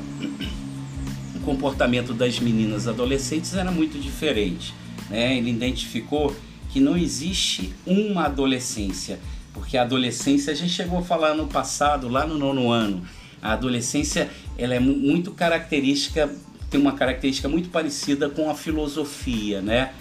[1.33, 4.73] o comportamento das meninas adolescentes era muito diferente.
[5.09, 5.37] Né?
[5.37, 6.35] Ele identificou
[6.69, 9.17] que não existe uma adolescência,
[9.53, 13.01] porque a adolescência a gente chegou a falar no passado, lá no nono ano.
[13.41, 16.29] A adolescência ela é muito característica,
[16.69, 19.93] tem uma característica muito parecida com a filosofia, né?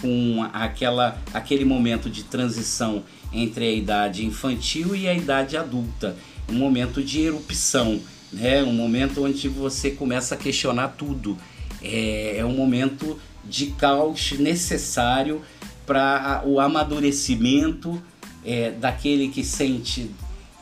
[0.00, 6.16] Com aquela, aquele momento de transição entre a idade infantil e a idade adulta,
[6.48, 8.00] um momento de erupção,
[8.32, 8.62] né?
[8.62, 11.36] um momento onde você começa a questionar tudo.
[11.82, 15.42] É, é um momento de caos necessário
[15.86, 18.00] para o amadurecimento
[18.44, 20.10] é, daquele que sente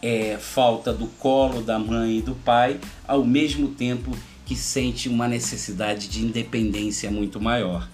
[0.01, 4.16] é, falta do colo da mãe e do pai, ao mesmo tempo
[4.47, 7.89] que sente uma necessidade de independência muito maior.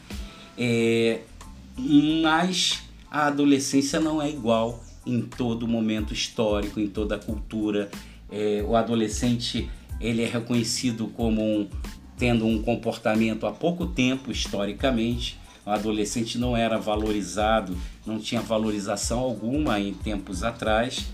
[0.57, 1.21] É,
[1.77, 7.91] mas a adolescência não é igual em todo momento histórico, em toda cultura.
[8.31, 9.69] É, o adolescente
[10.01, 11.69] ele é reconhecido como um,
[12.17, 15.39] tendo um comportamento há pouco tempo historicamente.
[15.67, 21.07] O adolescente não era valorizado, não tinha valorização alguma em tempos atrás.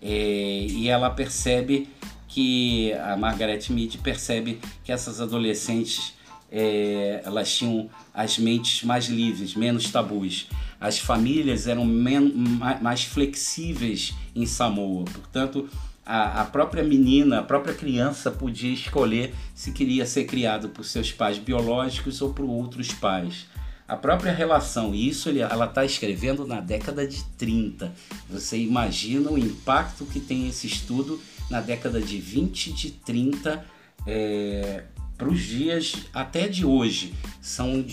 [0.00, 1.88] É, e ela percebe
[2.28, 6.14] que a Margaret Mead percebe que essas adolescentes
[6.50, 10.48] é, elas tinham as mentes mais livres, menos tabus.
[10.80, 15.68] As famílias eram mais flexíveis em Samoa, portanto,
[16.06, 21.12] a, a, própria menina, a própria criança podia escolher se queria ser criado por seus
[21.12, 23.46] pais biológicos ou por outros pais.
[23.86, 27.92] A própria relação, isso ela está escrevendo na década de 30.
[28.30, 31.20] Você imagina o impacto que tem esse estudo
[31.50, 33.64] na década de 20, de 30
[34.06, 34.84] é,
[35.18, 37.12] para os dias até de hoje.
[37.42, 37.84] São,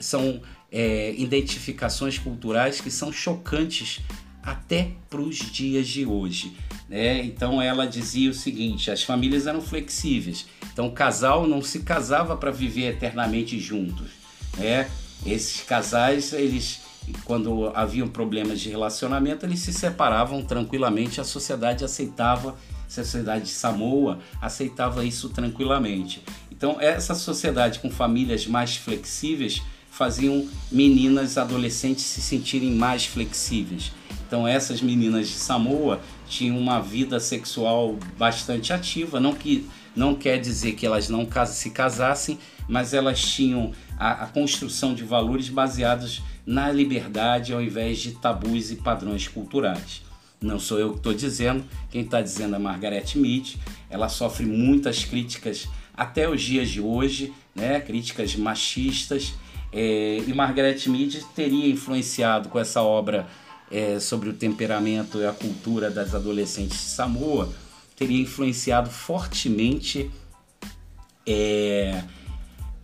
[0.00, 4.00] são é, identificações culturais que são chocantes
[4.42, 6.56] até para os dias de hoje.
[6.88, 7.24] Né?
[7.24, 12.36] Então ela dizia o seguinte: as famílias eram flexíveis, então o casal não se casava
[12.36, 14.10] para viver eternamente juntos.
[14.58, 14.90] Né?
[15.24, 16.80] Esses casais, eles
[17.24, 22.56] quando haviam problemas de relacionamento, eles se separavam tranquilamente, a sociedade aceitava,
[22.86, 26.22] a sociedade de Samoa aceitava isso tranquilamente.
[26.62, 29.60] Então, essa sociedade com famílias mais flexíveis
[29.90, 33.90] faziam meninas adolescentes se sentirem mais flexíveis.
[34.24, 40.38] Então, essas meninas de Samoa tinham uma vida sexual bastante ativa, não que não quer
[40.38, 42.38] dizer que elas não se casassem,
[42.68, 48.70] mas elas tinham a, a construção de valores baseados na liberdade ao invés de tabus
[48.70, 50.00] e padrões culturais.
[50.40, 53.58] Não sou eu que estou dizendo, quem está dizendo é Margaret Mead.
[53.90, 59.34] Ela sofre muitas críticas até os dias de hoje, né, críticas machistas,
[59.72, 63.26] é, e Margaret Mead teria influenciado com essa obra
[63.70, 67.52] é, sobre o temperamento e a cultura das adolescentes de Samoa,
[67.96, 70.10] teria influenciado fortemente
[71.26, 72.02] é,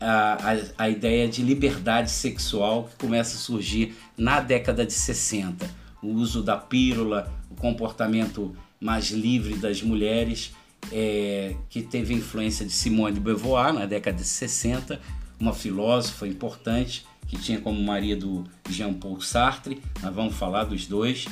[0.01, 5.69] a, a, a ideia de liberdade sexual que começa a surgir na década de 60.
[6.03, 10.53] O uso da pílula, o comportamento mais livre das mulheres
[10.93, 15.01] é, que teve influência de Simone de Beauvoir na década de 60,
[15.41, 21.27] uma filósofa importante que tinha como marido Jean-Paul Sartre, nós vamos falar dos dois,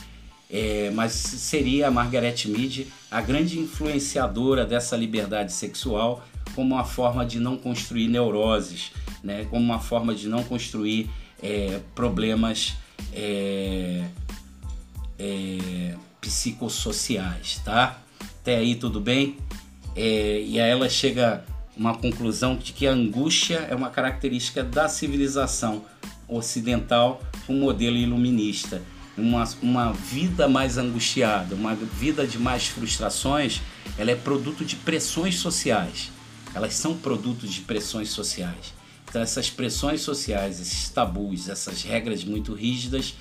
[0.50, 7.24] é, mas seria a Margaret Mead a grande influenciadora dessa liberdade sexual como uma forma
[7.26, 8.92] de não construir neuroses,
[9.22, 9.46] né?
[9.50, 11.10] como uma forma de não construir
[11.42, 12.74] é, problemas
[13.12, 14.04] é,
[15.18, 18.02] é psicossociais, tá?
[18.46, 19.38] Até aí tudo bem?
[19.96, 24.62] É, e aí ela chega a uma conclusão de que a angústia é uma característica
[24.62, 25.84] da civilização
[26.28, 28.80] ocidental, um modelo iluminista.
[29.18, 33.60] Uma, uma vida mais angustiada, uma vida de mais frustrações,
[33.98, 36.12] ela é produto de pressões sociais.
[36.54, 38.72] Elas são produtos de pressões sociais.
[39.08, 43.12] Então essas pressões sociais, esses tabus, essas regras muito rígidas,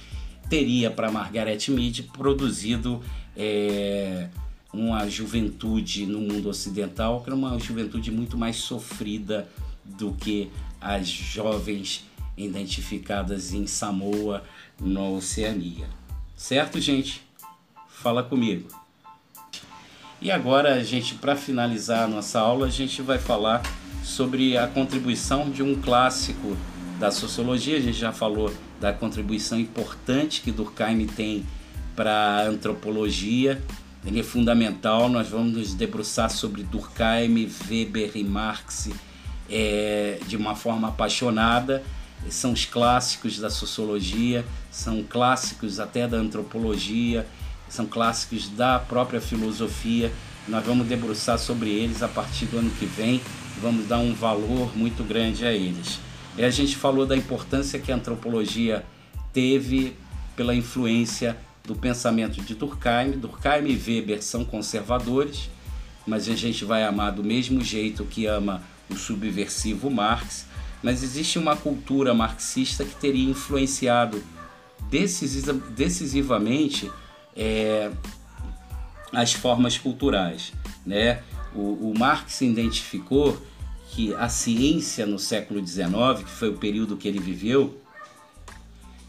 [0.47, 3.01] teria para Margaret Mead produzido
[3.35, 4.29] é,
[4.75, 9.47] uma juventude no mundo ocidental que era uma juventude muito mais sofrida
[9.83, 10.51] do que
[10.81, 12.05] as jovens
[12.37, 14.43] identificadas em Samoa,
[14.79, 15.87] na Oceania.
[16.35, 17.21] Certo, gente?
[17.87, 18.67] Fala comigo.
[20.21, 23.61] E agora, gente, para finalizar a nossa aula, a gente vai falar
[24.03, 26.57] sobre a contribuição de um clássico
[26.99, 27.77] da sociologia.
[27.77, 31.45] A gente já falou da contribuição importante que Durkheim tem
[31.95, 33.61] para a antropologia
[34.05, 35.09] ele é fundamental.
[35.09, 38.89] Nós vamos nos debruçar sobre Durkheim, Weber e Marx
[39.49, 41.83] é, de uma forma apaixonada.
[42.29, 47.25] São os clássicos da sociologia, são clássicos até da antropologia,
[47.67, 50.11] são clássicos da própria filosofia.
[50.47, 53.21] Nós vamos debruçar sobre eles a partir do ano que vem.
[53.61, 55.99] Vamos dar um valor muito grande a eles.
[56.37, 58.85] E a gente falou da importância que a antropologia
[59.31, 59.95] teve
[60.35, 63.11] pela influência do pensamento de Durkheim.
[63.11, 65.49] Durkheim e Weber são conservadores,
[66.05, 70.45] mas a gente vai amar do mesmo jeito que ama o subversivo Marx.
[70.83, 74.23] Mas existe uma cultura marxista que teria influenciado
[75.75, 76.91] decisivamente
[77.35, 77.91] é,
[79.11, 80.53] as formas culturais.
[80.85, 81.23] Né?
[81.55, 83.41] O, o Marx identificou
[83.89, 87.81] que a ciência no século XIX, que foi o período que ele viveu,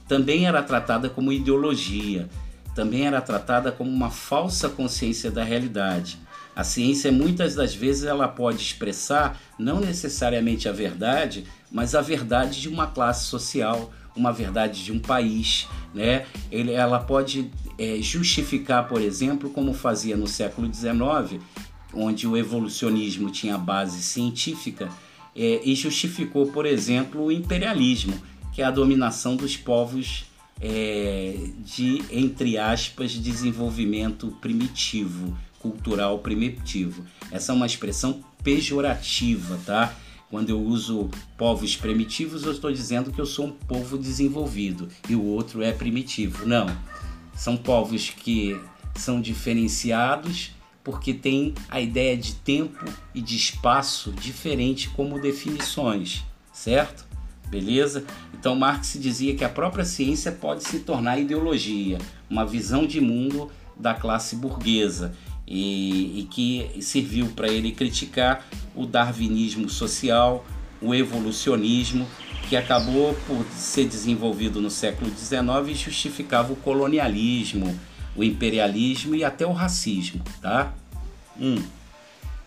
[0.08, 2.28] também era tratada como ideologia,
[2.76, 6.18] também era tratada como uma falsa consciência da realidade.
[6.54, 12.60] A ciência muitas das vezes ela pode expressar não necessariamente a verdade, mas a verdade
[12.60, 16.26] de uma classe social, uma verdade de um país, né?
[16.52, 21.42] Ele, ela pode é, justificar, por exemplo, como fazia no século XIX,
[21.94, 24.90] onde o evolucionismo tinha base científica,
[25.34, 28.14] é, e justificou, por exemplo, o imperialismo,
[28.52, 30.26] que é a dominação dos povos
[30.60, 37.04] é, de, entre aspas, desenvolvimento primitivo, cultural primitivo.
[37.30, 39.94] Essa é uma expressão pejorativa, tá?
[40.30, 45.14] Quando eu uso povos primitivos, eu estou dizendo que eu sou um povo desenvolvido e
[45.14, 46.46] o outro é primitivo.
[46.46, 46.66] Não.
[47.34, 48.58] São povos que
[48.94, 50.52] são diferenciados
[50.82, 52.84] porque têm a ideia de tempo
[53.14, 57.04] e de espaço diferente como definições, certo?
[57.48, 58.04] Beleza?
[58.38, 63.50] Então Marx dizia que a própria ciência pode se tornar ideologia, uma visão de mundo
[63.76, 65.14] da classe burguesa
[65.46, 68.44] e, e que serviu para ele criticar
[68.74, 70.44] o darwinismo social,
[70.80, 72.06] o evolucionismo,
[72.48, 77.78] que acabou por ser desenvolvido no século XIX e justificava o colonialismo,
[78.14, 80.72] o imperialismo e até o racismo, tá?
[81.40, 81.62] Hum.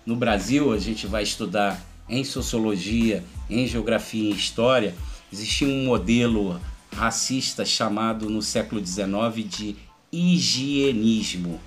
[0.05, 4.95] No Brasil, a gente vai estudar em sociologia, em geografia e história,
[5.31, 6.59] existia um modelo
[6.95, 9.75] racista chamado no século XIX de
[10.11, 11.59] higienismo.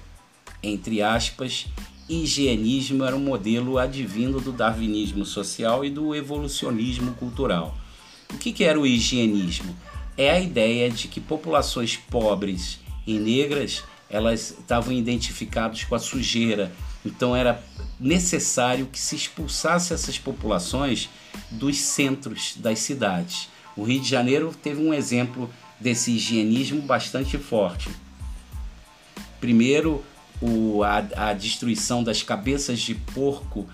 [0.62, 1.66] Entre aspas,
[2.09, 7.76] higienismo era um modelo advindo do darwinismo social e do evolucionismo cultural.
[8.33, 9.76] O que, que era o higienismo?
[10.16, 16.70] É a ideia de que populações pobres e negras elas estavam identificadas com a sujeira,
[17.05, 17.62] então era
[17.99, 21.09] necessário que se expulsasse essas populações
[21.53, 23.49] dos centros das cidades.
[23.77, 25.51] O Rio de Janeiro teve um exemplo
[25.81, 27.89] desse higienismo bastante forte.
[29.41, 30.05] Primeiro,
[30.41, 33.67] o, a, a destruição das cabeças de porco,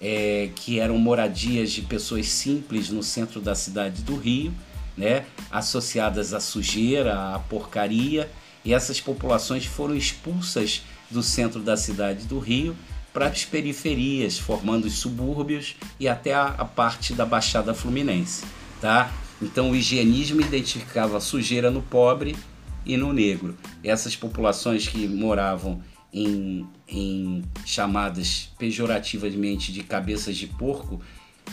[0.00, 4.52] é, que eram moradias de pessoas simples no centro da cidade do Rio,
[4.96, 8.30] né, associadas à sujeira, à porcaria,
[8.64, 12.76] e essas populações foram expulsas do centro da cidade do Rio
[13.12, 18.44] para as periferias, formando os subúrbios e até a, a, parte da Baixada Fluminense,
[18.80, 19.12] tá?
[19.42, 22.36] Então o higienismo identificava sujeira no pobre
[22.84, 23.56] e no negro.
[23.82, 25.82] Essas populações que moravam
[26.12, 31.00] em, em chamadas pejorativamente de cabeças de porco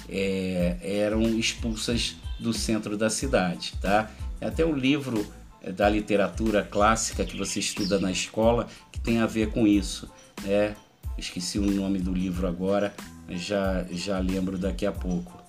[0.10, 4.12] é, eram expulsas do centro da cidade, tá?
[4.40, 5.26] Até o livro
[5.62, 10.10] é, da literatura clássica que você estuda na escola que tem a ver com isso,
[10.44, 10.76] né?
[11.18, 12.94] Esqueci o nome do livro agora,
[13.30, 15.42] já, já lembro daqui a pouco.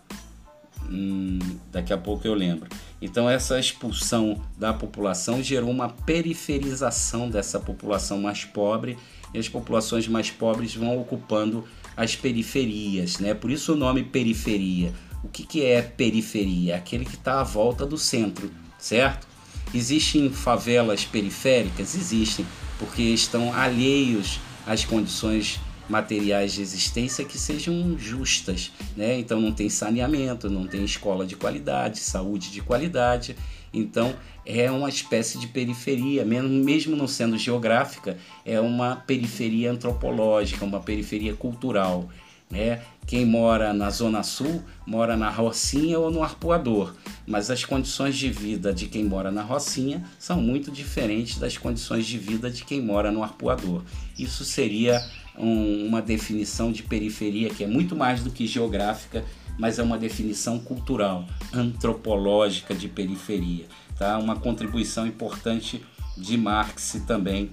[0.91, 1.39] Hum,
[1.71, 2.69] daqui a pouco eu lembro.
[3.01, 8.97] Então, essa expulsão da população gerou uma periferização dessa população mais pobre
[9.33, 11.65] e as populações mais pobres vão ocupando
[11.97, 13.35] as periferias, né?
[13.35, 14.93] Por isso o nome periferia.
[15.23, 16.77] O que, que é periferia?
[16.77, 19.27] Aquele que está à volta do centro, certo?
[19.75, 21.95] Existem favelas periféricas?
[21.95, 22.47] Existem,
[22.79, 25.59] porque estão alheios as condições
[25.89, 29.19] materiais de existência que sejam justas, né?
[29.19, 33.35] Então não tem saneamento, não tem escola de qualidade, saúde de qualidade.
[33.73, 34.15] Então
[34.45, 41.35] é uma espécie de periferia, mesmo não sendo geográfica, é uma periferia antropológica, uma periferia
[41.35, 42.07] cultural.
[42.51, 42.81] Né?
[43.07, 46.95] Quem mora na Zona Sul mora na Rocinha ou no Arpoador,
[47.27, 52.07] mas as condições de vida de quem mora na Rocinha são muito diferentes das condições
[52.07, 53.83] de vida de quem mora no Arpoador.
[54.19, 54.99] Isso seria
[55.37, 59.25] um, uma definição de periferia que é muito mais do que geográfica,
[59.59, 63.67] mas é uma definição cultural, antropológica de periferia.
[63.99, 64.17] Tá?
[64.17, 65.85] Uma contribuição importante
[66.17, 67.51] de Marx também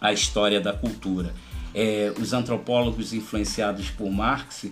[0.00, 1.32] à história da cultura
[1.74, 4.66] é, os antropólogos influenciados por Marx,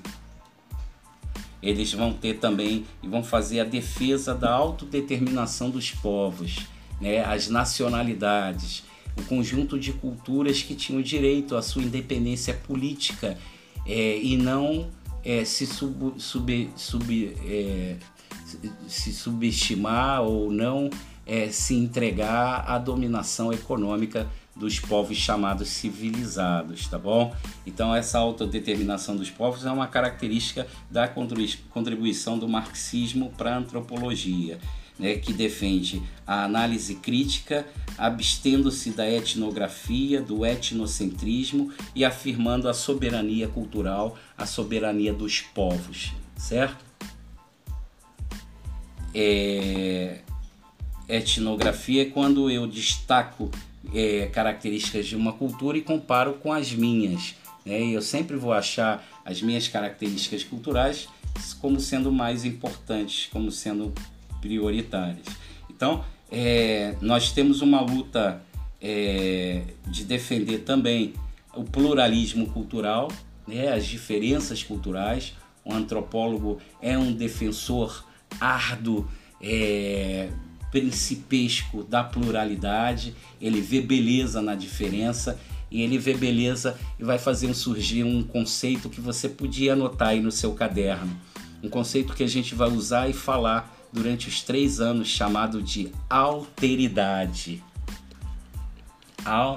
[1.63, 6.67] eles vão ter também e vão fazer a defesa da autodeterminação dos povos,
[7.01, 8.85] né, as nacionalidades,
[9.17, 13.37] o conjunto de culturas que tinham direito à sua independência política
[13.85, 14.89] é, e não
[15.25, 17.97] é, se, sub, sub, sub é,
[18.87, 20.89] se subestimar ou não
[21.27, 24.27] é, se entregar à dominação econômica
[24.59, 27.35] dos povos chamados civilizados, tá bom?
[27.65, 34.59] Então essa autodeterminação dos povos é uma característica da contribuição do marxismo para a antropologia,
[34.99, 43.47] né, que defende a análise crítica, abstendo-se da etnografia, do etnocentrismo e afirmando a soberania
[43.47, 46.85] cultural, a soberania dos povos, certo?
[49.15, 50.21] É...
[51.09, 53.51] Etnografia é quando eu destaco
[53.95, 57.35] é, características de uma cultura e comparo com as minhas.
[57.65, 57.83] Né?
[57.83, 61.09] E eu sempre vou achar as minhas características culturais
[61.61, 63.93] como sendo mais importantes, como sendo
[64.41, 65.27] prioritárias.
[65.71, 68.43] Então, é, nós temos uma luta
[68.81, 71.15] é, de defender também
[71.55, 73.09] o pluralismo cultural,
[73.47, 75.35] né, as diferenças culturais.
[75.65, 78.05] O antropólogo é um defensor
[78.41, 79.09] árduo,
[79.41, 80.31] é,
[80.71, 85.39] principesco da pluralidade, ele vê beleza na diferença
[85.71, 90.21] e ele vê beleza e vai fazer surgir um conceito que você podia anotar aí
[90.21, 91.15] no seu caderno.
[91.63, 95.91] Um conceito que a gente vai usar e falar durante os três anos, chamado de
[96.09, 97.63] alteridade.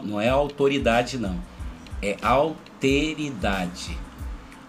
[0.03, 1.39] Não é autoridade, não.
[2.01, 3.97] É alteridade.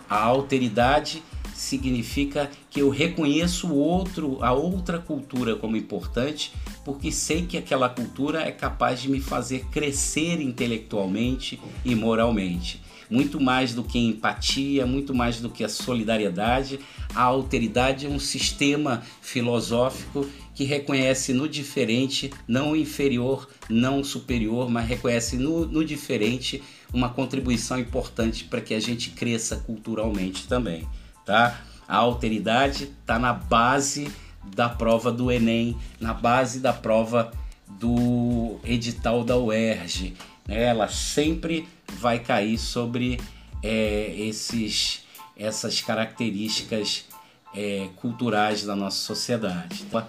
[0.09, 1.23] A alteridade
[1.55, 6.53] significa que eu reconheço o outro, a outra cultura como importante,
[6.85, 12.83] porque sei que aquela cultura é capaz de me fazer crescer intelectualmente e moralmente.
[13.11, 16.81] Muito mais do que empatia, muito mais do que a solidariedade,
[17.15, 24.89] a alteridade é um sistema filosófico que reconhece no diferente, não inferior, não superior, mas
[24.89, 30.87] reconhece no, no diferente uma contribuição importante para que a gente cresça culturalmente também,
[31.25, 31.61] tá?
[31.87, 34.11] A alteridade está na base
[34.45, 37.33] da prova do Enem, na base da prova
[37.69, 40.15] do edital da UERJ.
[40.47, 40.63] Né?
[40.63, 41.69] Ela sempre
[41.99, 43.21] vai cair sobre
[43.63, 45.05] é, esses,
[45.37, 47.07] essas características
[47.55, 49.85] é, culturais da nossa sociedade.
[49.85, 50.07] Tá?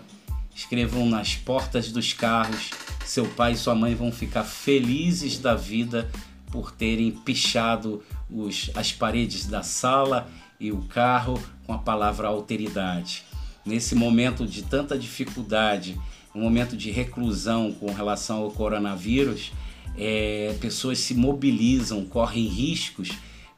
[0.56, 2.72] Escrevam nas portas dos carros,
[3.06, 6.10] seu pai e sua mãe vão ficar felizes da vida
[6.52, 10.30] por terem pichado os, as paredes da sala
[10.60, 13.24] e o carro com a palavra alteridade.
[13.66, 16.00] Nesse momento de tanta dificuldade,
[16.36, 19.52] um momento de reclusão com relação ao coronavírus,
[19.98, 23.12] é, pessoas se mobilizam, correm riscos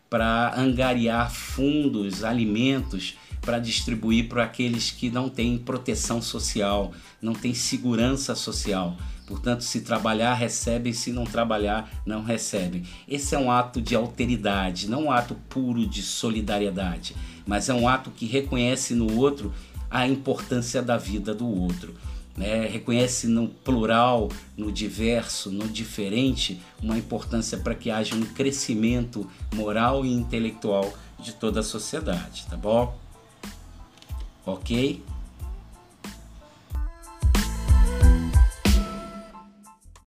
[0.10, 6.92] para angariar fundos, alimentos para distribuir para aqueles que não têm proteção social,
[7.22, 8.98] não têm segurança social.
[9.26, 12.84] Portanto, se trabalhar, recebem, se não trabalhar, não recebem.
[13.08, 17.16] Esse é um ato de alteridade, não um ato puro de solidariedade,
[17.46, 19.54] mas é um ato que reconhece no outro
[19.90, 21.96] a importância da vida do outro.
[22.38, 22.68] Né?
[22.68, 30.06] Reconhece no plural, no diverso, no diferente, uma importância para que haja um crescimento moral
[30.06, 33.06] e intelectual de toda a sociedade, tá bom?
[34.46, 35.04] ok?